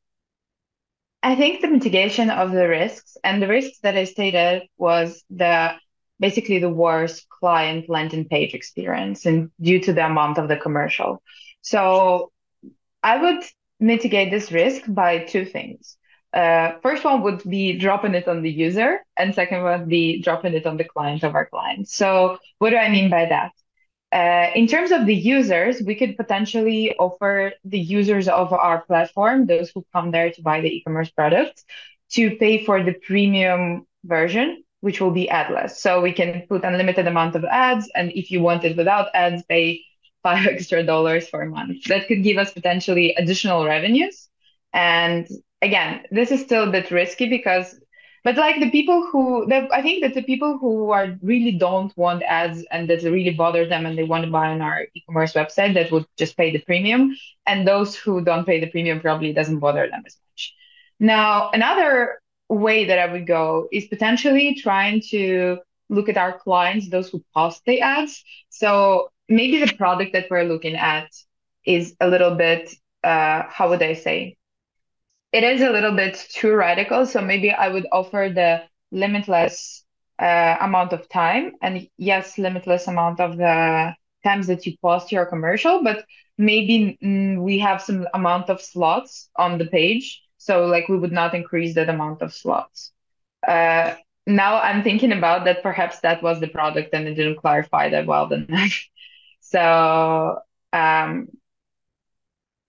I 1.24 1.36
think 1.36 1.62
the 1.62 1.68
mitigation 1.68 2.30
of 2.30 2.52
the 2.52 2.68
risks 2.68 3.18
and 3.24 3.42
the 3.42 3.48
risks 3.48 3.80
that 3.80 3.98
I 3.98 4.06
stated 4.06 4.64
was 4.78 5.24
the 5.30 5.74
basically 6.20 6.60
the 6.60 6.70
worst 6.70 7.28
client 7.30 7.90
landing 7.90 8.28
page 8.28 8.54
experience 8.54 9.26
and 9.26 9.52
due 9.60 9.80
to 9.82 9.94
the 9.94 10.06
amount 10.06 10.38
of 10.38 10.48
the 10.48 10.58
commercial. 10.58 11.22
So 11.62 12.32
I 13.08 13.16
would 13.24 13.44
mitigate 13.80 14.32
this 14.32 14.52
risk 14.52 14.82
by 14.86 15.20
two 15.20 15.46
things. 15.46 15.98
Uh, 16.34 16.74
first 16.84 17.06
one 17.06 17.22
would 17.24 17.42
be 17.50 17.78
dropping 17.78 18.16
it 18.16 18.28
on 18.28 18.42
the 18.42 18.52
user, 18.52 19.00
and 19.16 19.34
second 19.34 19.64
one 19.64 19.80
would 19.80 19.90
be 19.90 20.22
dropping 20.22 20.54
it 20.54 20.66
on 20.66 20.76
the 20.76 20.84
client 20.84 21.24
of 21.24 21.34
our 21.34 21.46
clients. 21.46 21.96
So, 21.96 22.38
what 22.60 22.72
do 22.72 22.76
I 22.76 22.90
mean 22.90 23.10
by 23.10 23.24
that? 23.34 23.52
Uh, 24.12 24.52
in 24.60 24.68
terms 24.68 24.92
of 24.92 25.06
the 25.06 25.16
users, 25.16 25.82
we 25.82 25.96
could 25.96 26.18
potentially 26.18 26.98
offer 26.98 27.54
the 27.64 27.80
users 27.80 28.28
of 28.28 28.52
our 28.52 28.82
platform, 28.82 29.46
those 29.46 29.70
who 29.74 29.86
come 29.94 30.12
there 30.12 30.30
to 30.32 30.42
buy 30.42 30.60
the 30.60 30.72
e-commerce 30.76 31.10
products, 31.10 31.64
to 32.16 32.36
pay 32.36 32.66
for 32.66 32.84
the 32.84 32.96
premium 33.08 33.88
version, 34.04 34.64
which 34.82 35.00
will 35.00 35.12
be 35.12 35.30
adless. 35.30 35.72
So 35.78 36.02
we 36.02 36.12
can 36.12 36.46
put 36.50 36.66
unlimited 36.66 37.08
amount 37.08 37.36
of 37.36 37.46
ads, 37.46 37.90
and 37.96 38.12
if 38.12 38.32
you 38.32 38.42
want 38.42 38.66
it 38.66 38.76
without 38.76 39.08
ads, 39.14 39.44
pay 39.44 39.82
five 40.28 40.48
extra 40.54 40.84
dollars 40.84 41.28
for 41.30 41.42
a 41.42 41.50
month. 41.50 41.84
That 41.86 42.08
could 42.08 42.24
give 42.24 42.38
us 42.38 42.52
potentially 42.54 43.08
additional 43.16 43.66
revenues 43.66 44.28
and 44.74 45.28
again, 45.62 46.04
this 46.12 46.32
is 46.32 46.42
still 46.42 46.68
a 46.68 46.72
bit 46.72 46.92
risky 46.92 47.30
because, 47.30 47.80
but 48.24 48.38
like 48.38 48.60
the 48.60 48.70
people 48.72 49.08
who, 49.08 49.46
the, 49.48 49.68
I 49.72 49.82
think 49.82 50.04
that 50.04 50.14
the 50.14 50.24
people 50.24 50.58
who 50.60 50.92
are 50.92 51.16
really 51.22 51.54
don't 51.54 51.96
want 51.98 52.24
ads 52.24 52.64
and 52.72 52.90
that 52.90 53.04
really 53.04 53.32
bother 53.32 53.66
them 53.68 53.86
and 53.86 53.98
they 53.98 54.04
want 54.04 54.26
to 54.26 54.32
buy 54.32 54.50
on 54.50 54.62
our 54.62 54.86
e-commerce 54.94 55.34
website, 55.34 55.74
that 55.76 55.92
would 55.92 56.06
just 56.18 56.38
pay 56.38 56.52
the 56.52 56.60
premium. 56.60 57.16
And 57.46 57.68
those 57.68 57.96
who 57.96 58.24
don't 58.24 58.46
pay 58.46 58.60
the 58.60 58.70
premium 58.70 59.00
probably 59.00 59.34
doesn't 59.34 59.60
bother 59.60 59.88
them 59.90 60.04
as 60.06 60.18
much. 60.30 60.54
Now, 61.00 61.50
another 61.52 62.20
way 62.50 62.86
that 62.86 63.00
I 63.00 63.12
would 63.12 63.28
go 63.28 63.68
is 63.72 63.88
potentially 63.88 64.56
trying 64.56 65.02
to 65.10 65.60
look 65.90 66.10
at 66.10 66.18
our 66.18 66.38
clients, 66.38 66.90
those 66.90 67.10
who 67.10 67.24
post 67.34 67.64
the 67.66 67.82
ads. 67.82 68.24
So 68.50 69.10
maybe 69.30 69.64
the 69.64 69.74
product 69.74 70.14
that 70.14 70.28
we're 70.30 70.44
looking 70.44 70.76
at 70.76 71.10
is 71.66 71.96
a 72.00 72.08
little 72.08 72.36
bit, 72.36 72.74
uh, 73.04 73.44
how 73.50 73.70
would 73.70 73.84
I 73.84 73.94
say? 73.94 74.38
It 75.32 75.44
is 75.44 75.62
a 75.62 75.70
little 75.70 75.96
bit 75.96 76.16
too 76.34 76.54
radical. 76.54 77.06
So 77.06 77.22
maybe 77.22 77.52
I 77.52 77.68
would 77.70 77.88
offer 77.92 78.32
the 78.34 78.64
limitless 78.92 79.84
uh, 80.20 80.58
amount 80.62 80.94
of 80.94 81.08
time 81.10 81.54
and 81.62 81.88
yes, 81.98 82.38
limitless 82.38 82.88
amount 82.88 83.20
of 83.20 83.38
the 83.38 83.94
times 84.24 84.48
that 84.48 84.66
you 84.66 84.76
post 84.82 85.12
your 85.12 85.26
commercial, 85.26 85.84
but 85.84 86.06
maybe 86.38 86.98
mm, 87.04 87.42
we 87.42 87.60
have 87.60 87.82
some 87.82 88.08
amount 88.14 88.50
of 88.50 88.62
slots 88.62 89.30
on 89.36 89.58
the 89.58 89.66
page. 89.66 90.22
So 90.38 90.66
like 90.66 90.88
we 90.88 90.98
would 90.98 91.12
not 91.12 91.34
increase 91.34 91.76
that 91.76 91.90
amount 91.90 92.22
of 92.22 92.34
slots. 92.34 92.92
Uh, 93.48 93.96
now 94.26 94.60
I'm 94.60 94.84
thinking 94.84 95.12
about 95.12 95.46
that 95.46 95.64
perhaps 95.64 96.00
that 96.02 96.22
was 96.24 96.40
the 96.40 96.48
product 96.48 96.94
and 96.94 97.08
it 97.08 97.16
didn't 97.16 97.38
clarify 97.38 97.90
that 97.90 98.06
well 98.08 98.28
then. 98.28 98.48
so 99.50 100.40
um, 100.74 101.28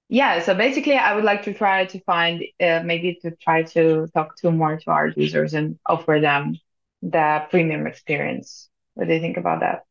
yeah, 0.09 0.43
so 0.43 0.55
basically 0.55 0.95
I 0.95 1.15
would 1.15 1.25
like 1.25 1.43
to 1.43 1.53
try 1.53 1.85
to 1.87 2.01
find 2.01 2.43
uh, 2.61 2.81
maybe 2.85 3.19
to 3.23 3.33
try 3.33 3.63
to 3.65 4.07
talk 4.15 4.37
to 4.39 4.51
more 4.51 4.77
to 4.79 4.91
our 4.91 5.09
users 5.09 5.55
and 5.55 5.79
offer 5.87 6.19
them 6.21 6.57
the 7.03 7.47
premium 7.51 7.87
experience. 7.87 8.69
What 8.95 9.09
do 9.09 9.15
you 9.15 9.21
think 9.21 9.37
about 9.37 9.61
that? 9.61 9.85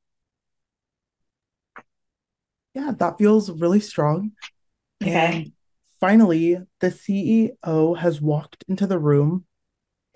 Yeah, 2.73 2.91
that 2.97 3.17
feels 3.17 3.49
really 3.49 3.79
strong. 3.79 4.31
Okay. 5.01 5.11
And 5.11 5.51
finally, 5.99 6.57
the 6.79 6.87
CEO 6.87 7.97
has 7.97 8.21
walked 8.21 8.63
into 8.67 8.87
the 8.87 8.99
room 8.99 9.45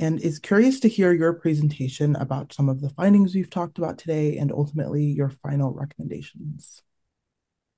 and 0.01 0.19
is 0.19 0.39
curious 0.39 0.79
to 0.79 0.89
hear 0.89 1.13
your 1.13 1.31
presentation 1.31 2.15
about 2.15 2.51
some 2.51 2.67
of 2.67 2.81
the 2.81 2.89
findings 2.89 3.35
we've 3.35 3.49
talked 3.49 3.77
about 3.77 3.99
today 3.99 4.37
and 4.37 4.51
ultimately 4.51 5.05
your 5.05 5.29
final 5.29 5.71
recommendations. 5.71 6.81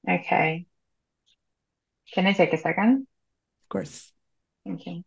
Okay. 0.09 0.65
Can 2.13 2.25
I 2.25 2.31
take 2.31 2.53
a 2.53 2.57
second? 2.57 3.07
Of 3.63 3.69
course. 3.69 4.11
Thank 4.65 4.85
you. 4.85 5.03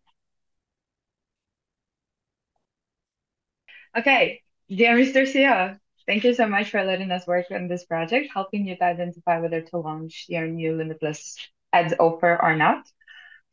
Okay, 3.96 4.42
dear 4.68 4.94
Mr. 4.94 5.22
CEO, 5.24 5.78
thank 6.06 6.22
you 6.22 6.34
so 6.34 6.46
much 6.46 6.68
for 6.70 6.84
letting 6.84 7.10
us 7.10 7.26
work 7.26 7.46
on 7.50 7.66
this 7.66 7.86
project, 7.86 8.28
helping 8.34 8.66
you 8.66 8.76
to 8.76 8.84
identify 8.84 9.40
whether 9.40 9.62
to 9.62 9.78
launch 9.78 10.26
your 10.28 10.46
new 10.46 10.76
limitless 10.76 11.38
ads 11.72 11.94
offer 11.98 12.38
or 12.42 12.56
not. 12.56 12.86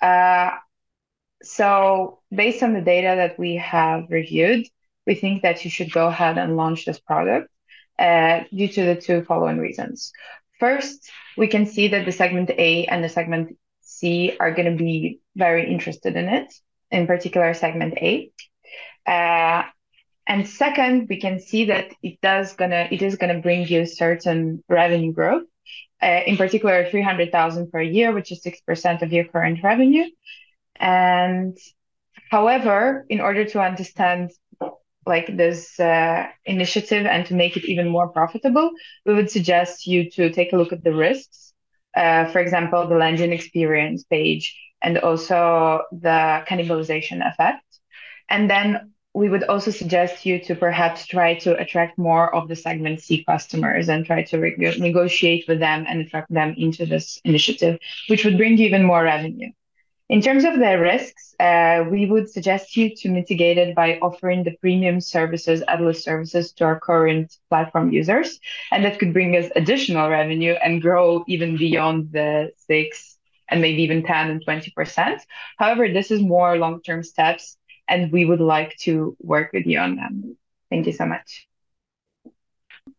Uh, 0.01 0.57
so 1.43 2.19
based 2.33 2.63
on 2.63 2.73
the 2.73 2.81
data 2.81 3.15
that 3.17 3.37
we 3.37 3.55
have 3.55 4.05
reviewed, 4.09 4.65
we 5.05 5.15
think 5.15 5.41
that 5.43 5.63
you 5.63 5.69
should 5.69 5.91
go 5.91 6.07
ahead 6.07 6.37
and 6.37 6.55
launch 6.55 6.85
this 6.85 6.99
product 6.99 7.49
uh, 7.99 8.43
due 8.51 8.69
to 8.69 8.85
the 8.85 8.95
two 8.95 9.23
following 9.23 9.57
reasons. 9.57 10.11
First, 10.59 11.11
we 11.37 11.47
can 11.47 11.65
see 11.65 11.89
that 11.89 12.05
the 12.05 12.11
segment 12.11 12.49
A 12.51 12.85
and 12.85 13.03
the 13.03 13.09
segment 13.09 13.57
C 13.81 14.35
are 14.39 14.51
going 14.51 14.71
to 14.71 14.81
be 14.81 15.19
very 15.35 15.69
interested 15.69 16.15
in 16.15 16.29
it, 16.29 16.53
in 16.91 17.07
particular 17.07 17.53
segment 17.53 17.95
A. 17.97 18.31
Uh, 19.05 19.63
and 20.25 20.47
second, 20.47 21.07
we 21.09 21.19
can 21.19 21.39
see 21.39 21.65
that 21.65 21.93
it 22.01 22.21
does 22.21 22.53
gonna 22.53 22.87
it 22.89 23.01
is 23.01 23.17
gonna 23.17 23.39
bring 23.39 23.67
you 23.67 23.85
certain 23.85 24.63
revenue 24.69 25.11
growth, 25.11 25.43
uh, 26.01 26.21
in 26.25 26.37
particular 26.37 26.89
300,000 26.89 27.69
per 27.69 27.81
year, 27.81 28.13
which 28.13 28.31
is 28.31 28.41
6% 28.41 29.01
of 29.01 29.11
your 29.11 29.25
current 29.25 29.61
revenue. 29.63 30.05
And 30.79 31.57
however, 32.29 33.05
in 33.09 33.21
order 33.21 33.45
to 33.45 33.61
understand 33.61 34.31
like 35.05 35.35
this 35.35 35.79
uh, 35.79 36.27
initiative 36.45 37.05
and 37.05 37.25
to 37.25 37.33
make 37.33 37.57
it 37.57 37.65
even 37.65 37.89
more 37.89 38.07
profitable, 38.07 38.71
we 39.05 39.13
would 39.13 39.29
suggest 39.29 39.85
you 39.85 40.09
to 40.11 40.31
take 40.31 40.53
a 40.53 40.57
look 40.57 40.71
at 40.71 40.83
the 40.83 40.93
risks. 40.93 41.53
Uh, 41.95 42.25
for 42.25 42.39
example, 42.39 42.87
the 42.87 42.95
landing 42.95 43.31
experience 43.33 44.03
page 44.03 44.57
and 44.81 44.97
also 44.97 45.83
the 45.91 46.43
cannibalization 46.47 47.25
effect. 47.27 47.63
And 48.29 48.49
then 48.49 48.93
we 49.13 49.29
would 49.29 49.43
also 49.43 49.69
suggest 49.69 50.25
you 50.25 50.39
to 50.39 50.55
perhaps 50.55 51.05
try 51.05 51.35
to 51.35 51.55
attract 51.57 51.97
more 51.99 52.33
of 52.33 52.47
the 52.47 52.55
segment 52.55 53.01
C 53.01 53.23
customers 53.23 53.89
and 53.89 54.05
try 54.05 54.23
to 54.23 54.39
re- 54.39 54.75
negotiate 54.79 55.45
with 55.47 55.59
them 55.59 55.85
and 55.87 56.01
attract 56.01 56.33
them 56.33 56.55
into 56.57 56.85
this 56.85 57.21
initiative, 57.23 57.77
which 58.07 58.25
would 58.25 58.37
bring 58.37 58.57
you 58.57 58.65
even 58.65 58.83
more 58.83 59.03
revenue. 59.03 59.51
In 60.13 60.21
terms 60.21 60.43
of 60.43 60.59
the 60.59 60.77
risks, 60.77 61.33
uh, 61.39 61.85
we 61.89 62.05
would 62.05 62.29
suggest 62.29 62.77
you 62.77 62.95
to 62.97 63.09
mitigate 63.09 63.57
it 63.57 63.73
by 63.73 63.97
offering 63.97 64.43
the 64.43 64.55
premium 64.61 65.01
services, 65.01 65.63
AdList 65.67 66.03
services 66.03 66.51
to 66.51 66.65
our 66.65 66.79
current 66.79 67.35
platform 67.49 67.91
users. 67.91 68.39
And 68.71 68.85
that 68.85 68.99
could 68.99 69.11
bring 69.11 69.35
us 69.35 69.49
additional 69.55 70.11
revenue 70.11 70.53
and 70.63 70.83
grow 70.83 71.23
even 71.27 71.57
beyond 71.57 72.11
the 72.11 72.51
six 72.67 73.17
and 73.49 73.59
maybe 73.59 73.81
even 73.81 74.03
10 74.03 74.29
and 74.29 74.45
20%. 74.45 75.19
However, 75.57 75.87
this 75.89 76.11
is 76.11 76.21
more 76.21 76.59
long 76.59 76.83
term 76.83 77.01
steps, 77.01 77.57
and 77.87 78.11
we 78.11 78.23
would 78.23 78.39
like 78.39 78.77
to 78.81 79.17
work 79.19 79.49
with 79.51 79.65
you 79.65 79.79
on 79.79 79.95
them. 79.95 80.37
Thank 80.69 80.85
you 80.85 80.93
so 80.93 81.07
much. 81.07 81.47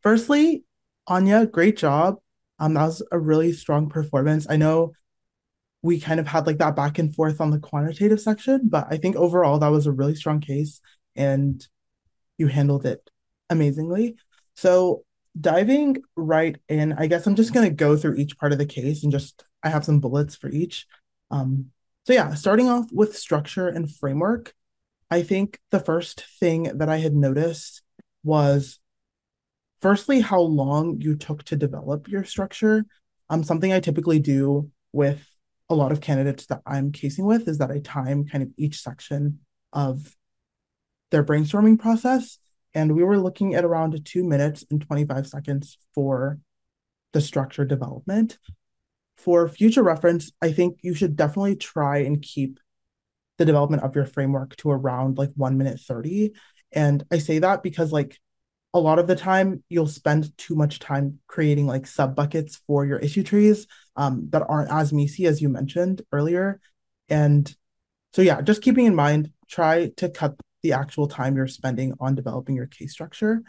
Firstly, 0.03 0.65
Anya, 1.07 1.47
great 1.47 1.77
job. 1.77 2.17
Um, 2.59 2.75
that 2.75 2.87
was 2.87 3.05
a 3.13 3.21
really 3.21 3.53
strong 3.53 3.89
performance. 3.89 4.49
I 4.51 4.57
know 4.57 4.95
we 5.85 6.01
kind 6.01 6.19
of 6.19 6.27
had 6.27 6.47
like 6.47 6.57
that 6.57 6.75
back 6.75 6.99
and 6.99 7.15
forth 7.15 7.43
on 7.43 7.51
the 7.51 7.59
quantitative 7.59 8.19
section, 8.19 8.63
but 8.65 8.87
I 8.89 8.97
think 8.97 9.17
overall 9.17 9.59
that 9.59 9.69
was 9.69 9.87
a 9.87 9.93
really 9.93 10.15
strong 10.15 10.41
case 10.41 10.81
and 11.15 11.65
you 12.39 12.47
handled 12.47 12.87
it 12.87 13.11
amazingly. 13.51 14.17
So, 14.57 15.05
diving 15.39 15.99
right 16.17 16.57
in, 16.71 16.95
I 16.95 17.07
guess 17.07 17.27
I'm 17.27 17.37
just 17.37 17.53
going 17.53 17.69
to 17.69 17.75
go 17.75 17.99
through 17.99 18.17
each 18.17 18.39
part 18.39 18.53
of 18.53 18.59
the 18.59 18.65
case 18.65 19.03
and 19.03 19.13
just 19.13 19.45
I 19.63 19.69
have 19.69 19.85
some 19.85 20.01
bullets 20.01 20.35
for 20.35 20.49
each. 20.49 20.87
Um, 21.31 21.67
so, 22.07 22.15
yeah, 22.15 22.33
starting 22.33 22.71
off 22.71 22.87
with 22.91 23.19
structure 23.19 23.69
and 23.69 23.95
framework, 23.95 24.55
I 25.11 25.23
think 25.23 25.61
the 25.71 25.81
first 25.81 26.25
thing 26.41 26.63
that 26.79 26.89
I 26.89 26.97
had 26.97 27.15
noticed 27.15 27.83
was 28.23 28.79
firstly 29.83 30.21
how 30.21 30.41
long 30.41 31.03
you 31.03 31.15
took 31.15 31.45
to 31.45 31.57
develop 31.57 32.09
your 32.09 32.25
structure. 32.25 32.87
Um, 33.29 33.45
something 33.45 33.71
I 33.71 33.81
typically 33.81 34.19
do 34.19 34.71
with 34.93 35.29
a 35.71 35.75
lot 35.75 35.93
of 35.93 36.01
candidates 36.01 36.47
that 36.47 36.61
I'm 36.67 36.93
casing 36.93 37.25
with 37.25 37.49
is 37.49 37.59
that 37.59 37.71
I 37.71 37.79
time 37.79 38.27
kind 38.27 38.43
of 38.43 38.51
each 38.57 38.81
section 38.81 39.41
of 39.73 40.15
their 41.11 41.25
brainstorming 41.25 41.79
process. 41.79 42.39
And 42.75 42.95
we 42.95 43.05
were 43.05 43.19
looking 43.19 43.55
at 43.55 43.65
around 43.65 44.05
two 44.05 44.25
minutes 44.25 44.65
and 44.71 44.81
25 44.81 45.27
seconds 45.27 45.79
for 45.95 46.39
the 47.13 47.21
structure 47.21 47.65
development. 47.65 48.39
For 49.17 49.49
future 49.49 49.83
reference, 49.83 50.33
I 50.43 50.53
think 50.53 50.81
you 50.83 50.95
should 50.95 51.17
definitely 51.17 51.57
try 51.57 51.99
and 51.99 52.21
keep 52.21 52.59
the 53.39 53.45
development 53.45 53.83
of 53.83 53.95
your 53.95 54.07
framework 54.07 54.57
to 54.57 54.71
around 54.71 55.19
like 55.19 55.31
one 55.37 55.57
minute 55.57 55.81
30. 55.81 56.33
And 56.73 57.05
I 57.11 57.19
say 57.19 57.39
that 57.39 57.63
because 57.63 57.93
like 57.93 58.19
a 58.75 58.81
lot 58.81 58.99
of 58.99 59.07
the 59.07 59.15
time 59.15 59.63
you'll 59.69 59.87
spend 59.87 60.37
too 60.37 60.57
much 60.57 60.81
time 60.81 61.21
creating 61.29 61.67
like 61.67 61.87
sub 61.87 62.17
buckets 62.17 62.61
for 62.67 62.85
your 62.85 62.99
issue 62.99 63.23
trees 63.23 63.69
um, 63.95 64.27
that 64.31 64.45
aren't 64.49 64.71
as 64.71 64.93
MECE 64.93 65.27
as 65.27 65.41
you 65.41 65.49
mentioned 65.49 66.03
earlier. 66.11 66.61
And 67.09 67.55
so 68.13 68.21
yeah, 68.21 68.41
just 68.43 68.63
keeping 68.63 68.87
in 68.87 68.95
mind, 68.95 69.31
try 69.49 69.93
to 69.97 70.09
cut 70.09 70.35
the 70.63 70.73
actual 70.73 71.07
time 71.07 71.37
you're 71.37 71.47
spending 71.47 71.95
on 72.01 72.17
developing 72.17 72.57
your 72.57 72.67
case 72.67 72.93
structure. 72.93 73.43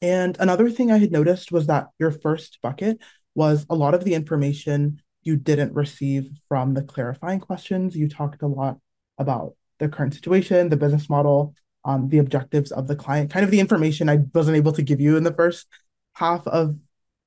And 0.00 0.36
another 0.38 0.70
thing 0.70 0.92
I 0.92 0.98
had 0.98 1.10
noticed 1.10 1.50
was 1.50 1.66
that 1.66 1.88
your 1.98 2.12
first 2.12 2.58
bucket 2.62 2.98
was 3.34 3.66
a 3.68 3.74
lot 3.74 3.94
of 3.94 4.04
the 4.04 4.14
information 4.14 5.02
you 5.22 5.36
didn't 5.36 5.74
receive 5.74 6.30
from 6.48 6.74
the 6.74 6.82
clarifying 6.82 7.40
questions. 7.40 7.96
You 7.96 8.08
talked 8.08 8.42
a 8.42 8.46
lot 8.46 8.78
about 9.18 9.54
the 9.78 9.88
current 9.88 10.14
situation, 10.14 10.68
the 10.68 10.76
business 10.76 11.10
model, 11.10 11.54
um, 11.84 12.08
the 12.08 12.18
objectives 12.18 12.72
of 12.72 12.86
the 12.86 12.96
client, 12.96 13.30
kind 13.30 13.44
of 13.44 13.50
the 13.50 13.60
information 13.60 14.08
I 14.08 14.18
wasn't 14.34 14.56
able 14.56 14.72
to 14.72 14.82
give 14.82 15.00
you 15.00 15.16
in 15.16 15.24
the 15.24 15.34
first 15.34 15.66
half 16.14 16.46
of 16.46 16.76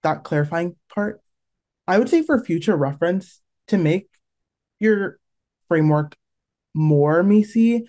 that 0.04 0.24
clarifying 0.24 0.76
part. 0.93 1.22
I 1.88 1.97
would 1.97 2.10
say 2.10 2.22
for 2.22 2.43
future 2.43 2.76
reference 2.76 3.41
to 3.68 3.78
make 3.78 4.10
your 4.80 5.20
framework 5.68 6.16
more 6.74 7.24
MECE, 7.24 7.82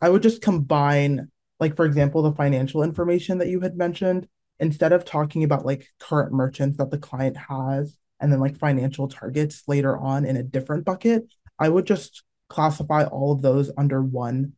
I 0.00 0.08
would 0.08 0.22
just 0.22 0.42
combine, 0.42 1.30
like, 1.60 1.76
for 1.76 1.84
example, 1.84 2.22
the 2.22 2.32
financial 2.32 2.82
information 2.82 3.38
that 3.38 3.48
you 3.48 3.60
had 3.60 3.76
mentioned, 3.76 4.28
instead 4.58 4.92
of 4.92 5.04
talking 5.04 5.44
about 5.44 5.66
like 5.66 5.86
current 6.00 6.32
merchants 6.32 6.78
that 6.78 6.90
the 6.90 6.98
client 6.98 7.36
has 7.36 7.96
and 8.20 8.32
then 8.32 8.40
like 8.40 8.56
financial 8.56 9.08
targets 9.08 9.62
later 9.66 9.96
on 9.96 10.24
in 10.24 10.36
a 10.36 10.42
different 10.42 10.84
bucket, 10.84 11.24
I 11.58 11.68
would 11.68 11.86
just 11.86 12.22
classify 12.48 13.04
all 13.04 13.32
of 13.32 13.42
those 13.42 13.70
under 13.76 14.02
one 14.02 14.52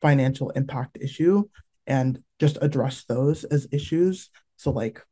financial 0.00 0.50
impact 0.50 0.98
issue 1.00 1.44
and 1.86 2.22
just 2.38 2.58
address 2.60 3.04
those 3.04 3.44
as 3.44 3.66
issues. 3.72 4.30
So, 4.56 4.70
like, 4.70 5.04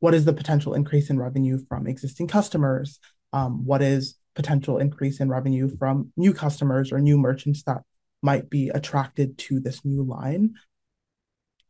what 0.00 0.14
is 0.14 0.24
the 0.24 0.32
potential 0.32 0.74
increase 0.74 1.10
in 1.10 1.18
revenue 1.18 1.58
from 1.68 1.86
existing 1.86 2.28
customers? 2.28 2.98
Um, 3.32 3.64
what 3.64 3.82
is 3.82 4.16
potential 4.34 4.78
increase 4.78 5.20
in 5.20 5.28
revenue 5.28 5.68
from 5.76 6.12
new 6.16 6.32
customers 6.32 6.92
or 6.92 7.00
new 7.00 7.18
merchants 7.18 7.62
that 7.64 7.82
might 8.22 8.48
be 8.48 8.68
attracted 8.68 9.36
to 9.36 9.60
this 9.60 9.84
new 9.84 10.02
line. 10.02 10.54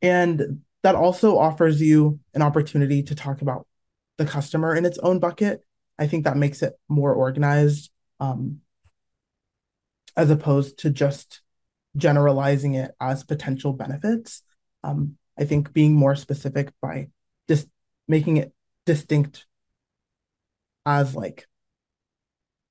And 0.01 0.63
that 0.83 0.95
also 0.95 1.39
offers 1.39 1.81
you 1.81 2.21
an 2.35 2.43
opportunity 2.43 3.03
to 3.05 3.15
talk 3.15 3.41
about 3.43 3.67
the 4.19 4.27
customer 4.27 4.75
in 4.75 4.85
its 4.85 4.99
own 4.99 5.19
bucket. 5.19 5.65
I 5.99 6.07
think 6.07 6.25
that 6.25 6.37
makes 6.37 6.63
it 6.63 6.75
more 6.89 7.15
organized 7.15 7.91
um, 8.21 8.61
as 10.17 10.31
opposed 10.31 10.79
to 10.81 10.91
just 10.91 11.41
generalizing 11.97 12.75
it 12.75 12.93
as 13.01 13.25
potential 13.25 13.73
benefits. 13.73 14.43
Um, 14.83 15.17
I 15.39 15.45
think 15.45 15.73
being 15.73 15.95
more 15.95 16.17
specific 16.17 16.73
by 16.81 17.09
just 17.49 17.69
making 18.09 18.37
it 18.39 18.53
distinct 18.87 19.47
as 20.85 21.15
like, 21.15 21.47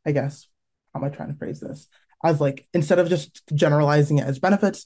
I 0.05 0.11
guess, 0.11 0.47
how 0.93 0.99
am 0.99 1.05
I 1.05 1.09
trying 1.09 1.31
to 1.31 1.37
phrase 1.37 1.59
this? 1.59 1.87
As 2.23 2.41
like, 2.41 2.67
instead 2.73 2.99
of 2.99 3.09
just 3.09 3.43
generalizing 3.53 4.19
it 4.19 4.27
as 4.27 4.39
benefits, 4.39 4.85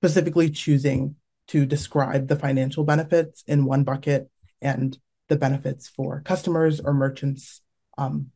specifically 0.00 0.50
choosing 0.50 1.16
to 1.48 1.66
describe 1.66 2.28
the 2.28 2.36
financial 2.36 2.84
benefits 2.84 3.44
in 3.46 3.64
one 3.64 3.84
bucket 3.84 4.30
and 4.60 4.98
the 5.28 5.36
benefits 5.36 5.88
for 5.88 6.20
customers 6.22 6.80
or 6.80 6.92
merchants 6.92 7.60
um, 7.98 8.30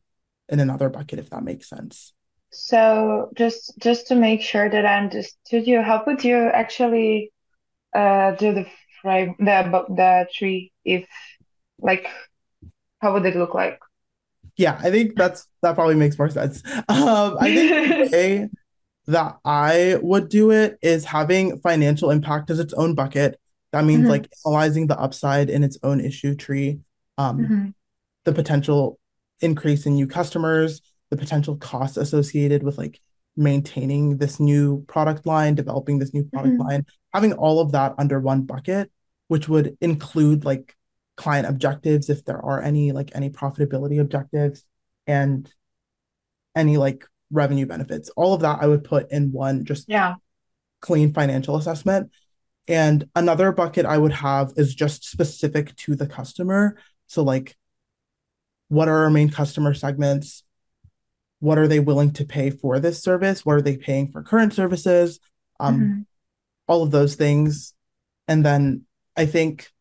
in 0.49 0.59
another 0.59 0.89
bucket, 0.89 1.19
if 1.19 1.29
that 1.29 1.43
makes 1.43 1.69
sense. 1.69 2.13
So 2.51 3.29
just 3.35 3.77
just 3.77 4.07
to 4.07 4.15
make 4.15 4.41
sure 4.41 4.69
that 4.69 4.85
I 4.85 4.97
understood 4.97 5.67
you, 5.67 5.81
how 5.81 6.03
would 6.05 6.23
you 6.23 6.37
actually 6.37 7.31
uh, 7.93 8.31
do 8.31 8.53
the 8.53 8.65
frame 9.01 9.35
the 9.39 9.85
the 9.89 10.27
tree 10.33 10.71
if 10.85 11.07
like 11.79 12.07
how 12.99 13.13
would 13.13 13.25
it 13.25 13.35
look 13.35 13.53
like? 13.53 13.79
Yeah, 14.55 14.79
I 14.81 14.89
think 14.89 15.15
that's 15.15 15.47
that 15.61 15.75
probably 15.75 15.95
makes 15.95 16.17
more 16.17 16.29
sense. 16.29 16.63
Um, 16.89 17.37
I 17.39 17.53
think 17.53 18.11
the 18.11 18.17
way 18.17 18.49
that 19.07 19.37
I 19.45 19.97
would 20.01 20.29
do 20.29 20.51
it 20.51 20.77
is 20.81 21.05
having 21.05 21.59
financial 21.59 22.11
impact 22.11 22.49
as 22.49 22.59
its 22.59 22.73
own 22.73 22.95
bucket. 22.95 23.39
That 23.71 23.85
means 23.85 24.01
mm-hmm. 24.01 24.11
like 24.11 24.29
analyzing 24.45 24.87
the 24.87 24.99
upside 24.99 25.49
in 25.49 25.63
its 25.63 25.77
own 25.83 25.99
issue 25.99 26.35
tree, 26.35 26.79
um, 27.17 27.39
mm-hmm. 27.39 27.69
the 28.25 28.33
potential 28.33 28.99
increase 29.41 29.85
in 29.85 29.95
new 29.95 30.07
customers, 30.07 30.81
the 31.09 31.17
potential 31.17 31.55
costs 31.57 31.97
associated 31.97 32.63
with 32.63 32.77
like 32.77 32.99
maintaining 33.35 34.17
this 34.17 34.39
new 34.39 34.83
product 34.87 35.25
line, 35.25 35.55
developing 35.55 35.99
this 35.99 36.13
new 36.13 36.23
product 36.25 36.55
mm-hmm. 36.55 36.67
line, 36.67 36.85
having 37.13 37.33
all 37.33 37.59
of 37.59 37.71
that 37.71 37.93
under 37.97 38.19
one 38.19 38.41
bucket, 38.43 38.91
which 39.27 39.47
would 39.47 39.77
include 39.81 40.43
like 40.43 40.75
client 41.15 41.47
objectives 41.47 42.09
if 42.09 42.25
there 42.25 42.43
are 42.43 42.61
any, 42.61 42.91
like 42.91 43.11
any 43.13 43.29
profitability 43.29 43.99
objectives 43.99 44.63
and 45.05 45.51
any 46.55 46.77
like 46.77 47.05
revenue 47.31 47.65
benefits. 47.65 48.09
All 48.09 48.33
of 48.33 48.41
that 48.41 48.59
I 48.61 48.67
would 48.67 48.83
put 48.83 49.11
in 49.11 49.31
one 49.31 49.65
just 49.65 49.85
yeah 49.87 50.15
clean 50.81 51.13
financial 51.13 51.55
assessment. 51.55 52.11
And 52.67 53.07
another 53.15 53.51
bucket 53.51 53.85
I 53.85 53.97
would 53.97 54.11
have 54.11 54.51
is 54.57 54.75
just 54.75 55.05
specific 55.05 55.75
to 55.77 55.95
the 55.95 56.07
customer. 56.07 56.77
So 57.07 57.23
like 57.23 57.55
what 58.69 58.89
are 58.89 59.03
our 59.03 59.09
main 59.09 59.29
customer 59.29 59.73
segments? 59.73 60.43
What 61.39 61.57
are 61.57 61.67
they 61.67 61.79
willing 61.79 62.11
to 62.13 62.25
pay 62.25 62.49
for 62.49 62.79
this 62.79 63.01
service? 63.01 63.45
What 63.45 63.55
are 63.55 63.61
they 63.61 63.77
paying 63.77 64.11
for 64.11 64.23
current 64.23 64.53
services? 64.53 65.19
Um, 65.59 65.79
mm-hmm. 65.79 66.01
all 66.67 66.83
of 66.83 66.91
those 66.91 67.15
things. 67.15 67.73
And 68.27 68.45
then 68.45 68.83
i 69.15 69.25
think 69.25 69.71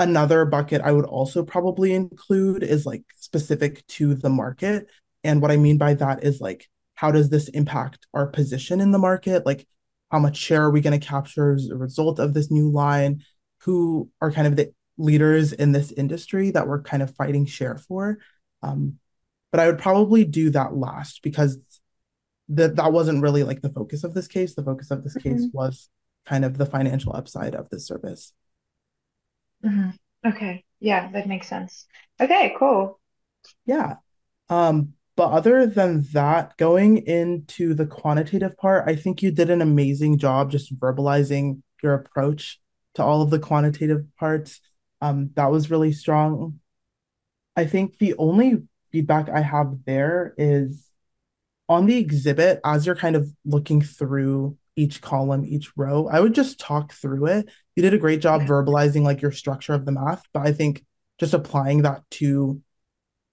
another 0.00 0.44
bucket 0.44 0.82
i 0.82 0.90
would 0.90 1.04
also 1.04 1.44
probably 1.44 1.94
include 1.94 2.64
is 2.64 2.84
like 2.84 3.04
specific 3.16 3.86
to 3.86 4.14
the 4.14 4.30
market. 4.30 4.86
And 5.22 5.40
what 5.40 5.50
i 5.50 5.56
mean 5.56 5.78
by 5.78 5.94
that 5.94 6.24
is 6.24 6.40
like 6.40 6.68
how 6.96 7.10
does 7.12 7.28
this 7.28 7.48
impact 7.48 8.06
our 8.12 8.26
position 8.26 8.80
in 8.80 8.90
the 8.90 8.98
market? 8.98 9.46
Like 9.46 9.68
how 10.10 10.18
much 10.18 10.36
share 10.36 10.64
are 10.64 10.70
we 10.70 10.80
going 10.80 10.98
to 10.98 11.06
capture 11.06 11.52
as 11.52 11.68
a 11.68 11.76
result 11.76 12.18
of 12.18 12.34
this 12.34 12.50
new 12.50 12.70
line? 12.70 13.22
Who 13.60 14.10
are 14.20 14.32
kind 14.32 14.46
of 14.46 14.56
the 14.56 14.72
leaders 14.98 15.52
in 15.52 15.72
this 15.72 15.92
industry 15.92 16.50
that 16.52 16.66
we're 16.66 16.82
kind 16.82 17.02
of 17.02 17.14
fighting 17.14 17.46
share 17.46 17.76
for? 17.76 18.18
Um, 18.62 18.98
but 19.50 19.60
I 19.60 19.66
would 19.66 19.78
probably 19.78 20.24
do 20.24 20.50
that 20.50 20.74
last 20.74 21.22
because 21.22 21.58
that 22.48 22.76
that 22.76 22.92
wasn't 22.92 23.22
really 23.22 23.42
like 23.42 23.62
the 23.62 23.70
focus 23.70 24.04
of 24.04 24.14
this 24.14 24.28
case. 24.28 24.54
The 24.54 24.62
focus 24.62 24.90
of 24.90 25.02
this 25.02 25.16
mm-hmm. 25.16 25.36
case 25.36 25.48
was 25.52 25.88
kind 26.26 26.44
of 26.44 26.58
the 26.58 26.66
financial 26.66 27.14
upside 27.14 27.54
of 27.54 27.68
this 27.70 27.86
service. 27.86 28.32
Mm-hmm. 29.64 29.90
Okay. 30.28 30.64
Yeah, 30.80 31.10
that 31.12 31.28
makes 31.28 31.48
sense. 31.48 31.86
Okay, 32.20 32.54
cool. 32.58 33.00
Yeah. 33.64 33.96
Um, 34.48 34.94
but 35.16 35.30
other 35.30 35.66
than 35.66 36.02
that, 36.12 36.56
going 36.58 36.98
into 36.98 37.74
the 37.74 37.86
quantitative 37.86 38.56
part, 38.56 38.84
I 38.86 38.96
think 38.96 39.22
you 39.22 39.30
did 39.30 39.50
an 39.50 39.62
amazing 39.62 40.18
job 40.18 40.50
just 40.50 40.78
verbalizing 40.78 41.62
your 41.82 41.94
approach 41.94 42.60
to 42.94 43.02
all 43.02 43.22
of 43.22 43.30
the 43.30 43.38
quantitative 43.38 44.04
parts. 44.18 44.60
Um, 45.00 45.30
that 45.34 45.50
was 45.50 45.70
really 45.70 45.92
strong. 45.92 46.60
I 47.56 47.64
think 47.64 47.98
the 47.98 48.14
only 48.18 48.64
feedback 48.92 49.28
I 49.28 49.40
have 49.40 49.78
there 49.84 50.34
is 50.36 50.86
on 51.68 51.86
the 51.86 51.98
exhibit, 51.98 52.60
as 52.64 52.86
you're 52.86 52.94
kind 52.94 53.16
of 53.16 53.28
looking 53.44 53.82
through 53.82 54.56
each 54.76 55.00
column, 55.00 55.44
each 55.44 55.72
row, 55.76 56.08
I 56.08 56.20
would 56.20 56.34
just 56.34 56.60
talk 56.60 56.92
through 56.92 57.26
it. 57.26 57.48
You 57.74 57.82
did 57.82 57.94
a 57.94 57.98
great 57.98 58.20
job 58.20 58.42
verbalizing 58.42 59.02
like 59.02 59.22
your 59.22 59.32
structure 59.32 59.72
of 59.72 59.86
the 59.86 59.92
math, 59.92 60.22
but 60.32 60.46
I 60.46 60.52
think 60.52 60.84
just 61.18 61.34
applying 61.34 61.82
that 61.82 62.02
to 62.12 62.62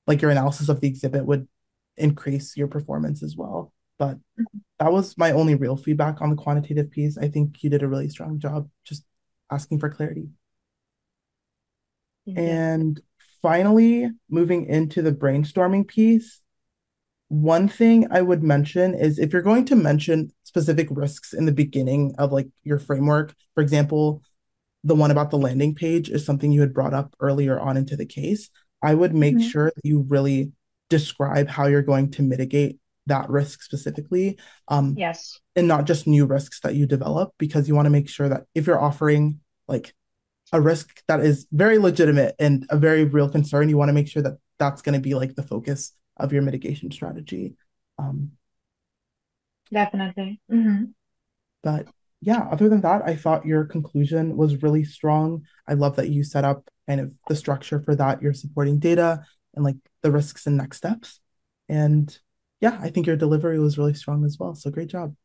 like 0.08 0.22
your 0.22 0.32
analysis 0.32 0.70
of 0.70 0.82
the 0.82 0.88
exhibit 0.88 1.26
would 1.26 1.48
increase 1.98 2.58
your 2.58 2.68
performance 2.68 3.22
as 3.24 3.36
well. 3.36 3.74
But 4.00 4.16
mm-hmm. 4.16 4.60
that 4.80 4.92
was 4.92 5.18
my 5.18 5.32
only 5.32 5.56
real 5.56 5.76
feedback 5.76 6.22
on 6.22 6.30
the 6.30 6.36
quantitative 6.36 6.92
piece. 6.92 7.18
I 7.18 7.28
think 7.28 7.62
you 7.62 7.70
did 7.70 7.84
a 7.84 7.88
really 7.88 8.10
strong 8.10 8.40
job 8.40 8.70
just 8.84 9.04
asking 9.52 9.80
for 9.80 9.90
clarity. 9.90 10.30
Yeah. 12.26 12.40
And 12.40 13.02
finally, 13.44 14.10
moving 14.30 14.66
into 14.66 15.04
the 15.04 15.12
brainstorming 15.12 15.88
piece, 15.88 16.42
one 17.28 17.68
thing 17.68 18.08
I 18.10 18.22
would 18.22 18.42
mention 18.42 18.96
is 18.96 19.20
if 19.20 19.34
you're 19.34 19.44
going 19.44 19.66
to 19.66 19.76
mention 19.76 20.32
specific 20.44 20.88
risks 20.90 21.34
in 21.34 21.46
the 21.46 21.52
beginning 21.52 22.16
of 22.18 22.32
like 22.32 22.48
your 22.64 22.80
framework, 22.80 23.36
for 23.54 23.62
example, 23.62 24.24
the 24.84 24.96
one 24.96 25.12
about 25.12 25.30
the 25.30 25.38
landing 25.38 25.76
page 25.76 26.10
is 26.10 26.26
something 26.26 26.52
you 26.52 26.62
had 26.62 26.74
brought 26.74 26.94
up 26.94 27.16
earlier 27.20 27.60
on 27.60 27.78
into 27.78 27.96
the 27.96 28.06
case. 28.06 28.50
I 28.82 28.94
would 28.94 29.14
make 29.14 29.36
mm-hmm. 29.36 29.48
sure 29.48 29.72
that 29.76 29.86
you 29.86 30.06
really 30.08 30.52
describe 30.90 31.48
how 31.48 31.68
you're 31.68 31.82
going 31.82 32.12
to 32.12 32.22
mitigate 32.22 32.80
that 33.08 33.30
risk 33.30 33.62
specifically. 33.62 34.38
Um, 34.68 34.96
yes. 34.98 35.40
And 35.56 35.68
not 35.68 35.86
just 35.86 36.08
new 36.08 36.26
risks 36.26 36.60
that 36.62 36.76
you 36.76 36.86
develop, 36.86 37.34
because 37.38 37.68
you 37.68 37.76
want 37.76 37.88
to 37.88 37.92
make 37.92 38.10
sure 38.10 38.30
that 38.30 38.44
if 38.56 38.68
you're 38.68 38.82
offering 38.82 39.40
like 39.68 39.94
a 40.54 40.62
risk 40.62 41.04
that 41.08 41.20
is 41.20 41.48
very 41.52 41.80
legitimate 41.80 42.36
and 42.40 42.66
a 42.70 42.78
very 42.78 43.04
real 43.04 43.28
concern, 43.28 43.68
you 43.68 43.78
want 43.78 43.90
to 43.90 43.94
make 43.94 44.08
sure 44.08 44.22
that 44.22 44.38
that's 44.60 44.84
going 44.84 44.94
to 44.94 45.02
be 45.02 45.16
like 45.16 45.36
the 45.36 45.44
focus 45.44 45.92
of 46.16 46.32
your 46.32 46.44
mitigation 46.44 46.92
strategy. 46.92 47.56
Um, 47.98 48.34
Definitely. 49.72 50.40
Mm-hmm. 50.52 50.86
But 51.64 51.88
yeah, 52.22 52.48
other 52.52 52.70
than 52.70 52.82
that, 52.82 53.02
I 53.04 53.16
thought 53.16 53.48
your 53.48 53.66
conclusion 53.66 54.38
was 54.38 54.62
really 54.62 54.84
strong. 54.84 55.44
I 55.68 55.74
love 55.74 55.96
that 55.96 56.10
you 56.10 56.24
set 56.24 56.46
up 56.46 56.70
kind 56.88 57.02
of 57.02 57.12
the 57.28 57.36
structure 57.36 57.82
for 57.82 57.96
that, 57.96 58.22
your 58.22 58.34
supporting 58.34 58.78
data 58.78 59.26
and 59.56 59.66
like 59.66 59.78
the 60.04 60.12
risks 60.12 60.46
and 60.46 60.56
next 60.56 60.78
steps. 60.78 61.20
And 61.68 62.16
yeah, 62.62 62.78
I 62.80 62.90
think 62.92 63.08
your 63.08 63.18
delivery 63.18 63.60
was 63.60 63.78
really 63.80 63.96
strong 63.96 64.24
as 64.24 64.38
well. 64.40 64.54
So 64.54 64.70
great 64.70 64.90
job. 64.90 65.16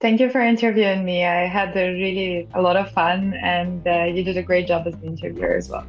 Thank 0.00 0.18
you 0.18 0.30
for 0.30 0.40
interviewing 0.40 1.04
me. 1.04 1.26
I 1.26 1.46
had 1.46 1.76
a 1.76 1.92
really 1.92 2.48
a 2.54 2.62
lot 2.62 2.76
of 2.76 2.90
fun, 2.90 3.34
and 3.34 3.86
uh, 3.86 4.04
you 4.04 4.24
did 4.24 4.38
a 4.38 4.42
great 4.42 4.66
job 4.66 4.86
as 4.86 4.94
an 4.94 5.02
interviewer 5.04 5.54
as 5.54 5.68
well. 5.68 5.86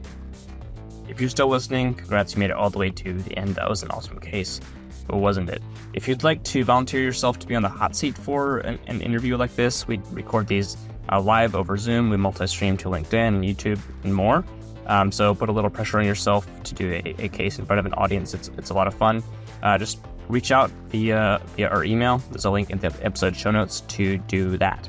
If 1.07 1.22
you're 1.22 1.30
still 1.30 1.47
listening, 1.47 1.93
congrats, 1.93 2.34
you 2.34 2.39
made 2.39 2.49
it 2.49 2.57
all 2.57 2.70
the 2.70 2.78
way 2.78 2.89
to 2.89 3.14
the 3.14 3.38
end. 3.38 3.55
That 3.55 3.70
was 3.70 3.84
an 3.84 3.91
awesome 3.91 4.20
case, 4.20 4.59
but 5.07 5.18
wasn't 5.18 5.49
it? 5.49 5.64
If 5.93 6.09
you'd 6.09 6.26
like 6.26 6.43
to 6.43 6.66
volunteer 6.66 6.99
yourself 6.99 7.39
to 7.39 7.47
be 7.47 7.55
on 7.55 7.62
the 7.62 7.70
hot 7.70 7.95
seat 7.95 8.18
for 8.18 8.57
an, 8.59 8.80
an 8.88 8.99
interview 8.99 9.38
like 9.38 9.55
this, 9.55 9.88
we 9.88 10.01
record 10.12 10.45
these 10.45 10.76
uh, 11.09 11.22
live 11.22 11.55
over 11.55 11.78
Zoom. 11.78 12.09
We 12.09 12.18
multi-stream 12.18 12.76
to 12.78 12.89
LinkedIn, 12.89 13.47
YouTube, 13.47 13.80
and 14.03 14.14
more. 14.14 14.43
Um, 14.88 15.09
so 15.14 15.34
put 15.34 15.47
a 15.47 15.53
little 15.53 15.70
pressure 15.70 15.99
on 15.99 16.05
yourself 16.05 16.45
to 16.64 16.76
do 16.76 16.91
a, 16.91 17.16
a, 17.18 17.30
case 17.30 17.59
in 17.59 17.66
front 17.66 17.80
of 17.80 17.86
an 17.86 17.93
audience. 17.93 18.34
It's, 18.34 18.49
it's 18.57 18.72
a 18.72 18.74
lot 18.74 18.88
of 18.88 18.93
fun. 18.93 19.24
Uh, 19.64 19.78
just 19.78 20.01
reach 20.32 20.51
out 20.51 20.71
via, 20.88 21.41
via 21.55 21.67
our 21.67 21.84
email. 21.84 22.17
There's 22.32 22.45
a 22.45 22.49
link 22.49 22.69
in 22.69 22.79
the 22.79 22.93
episode 23.01 23.36
show 23.36 23.51
notes 23.51 23.82
to 23.82 24.17
do 24.17 24.57
that. 24.57 24.88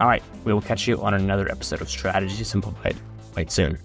All 0.00 0.06
right, 0.06 0.22
we 0.44 0.52
will 0.52 0.60
catch 0.60 0.86
you 0.86 1.02
on 1.02 1.14
another 1.14 1.50
episode 1.50 1.80
of 1.80 1.90
Strategy 1.90 2.44
Simplified 2.44 2.96
quite 3.32 3.50
soon. 3.50 3.78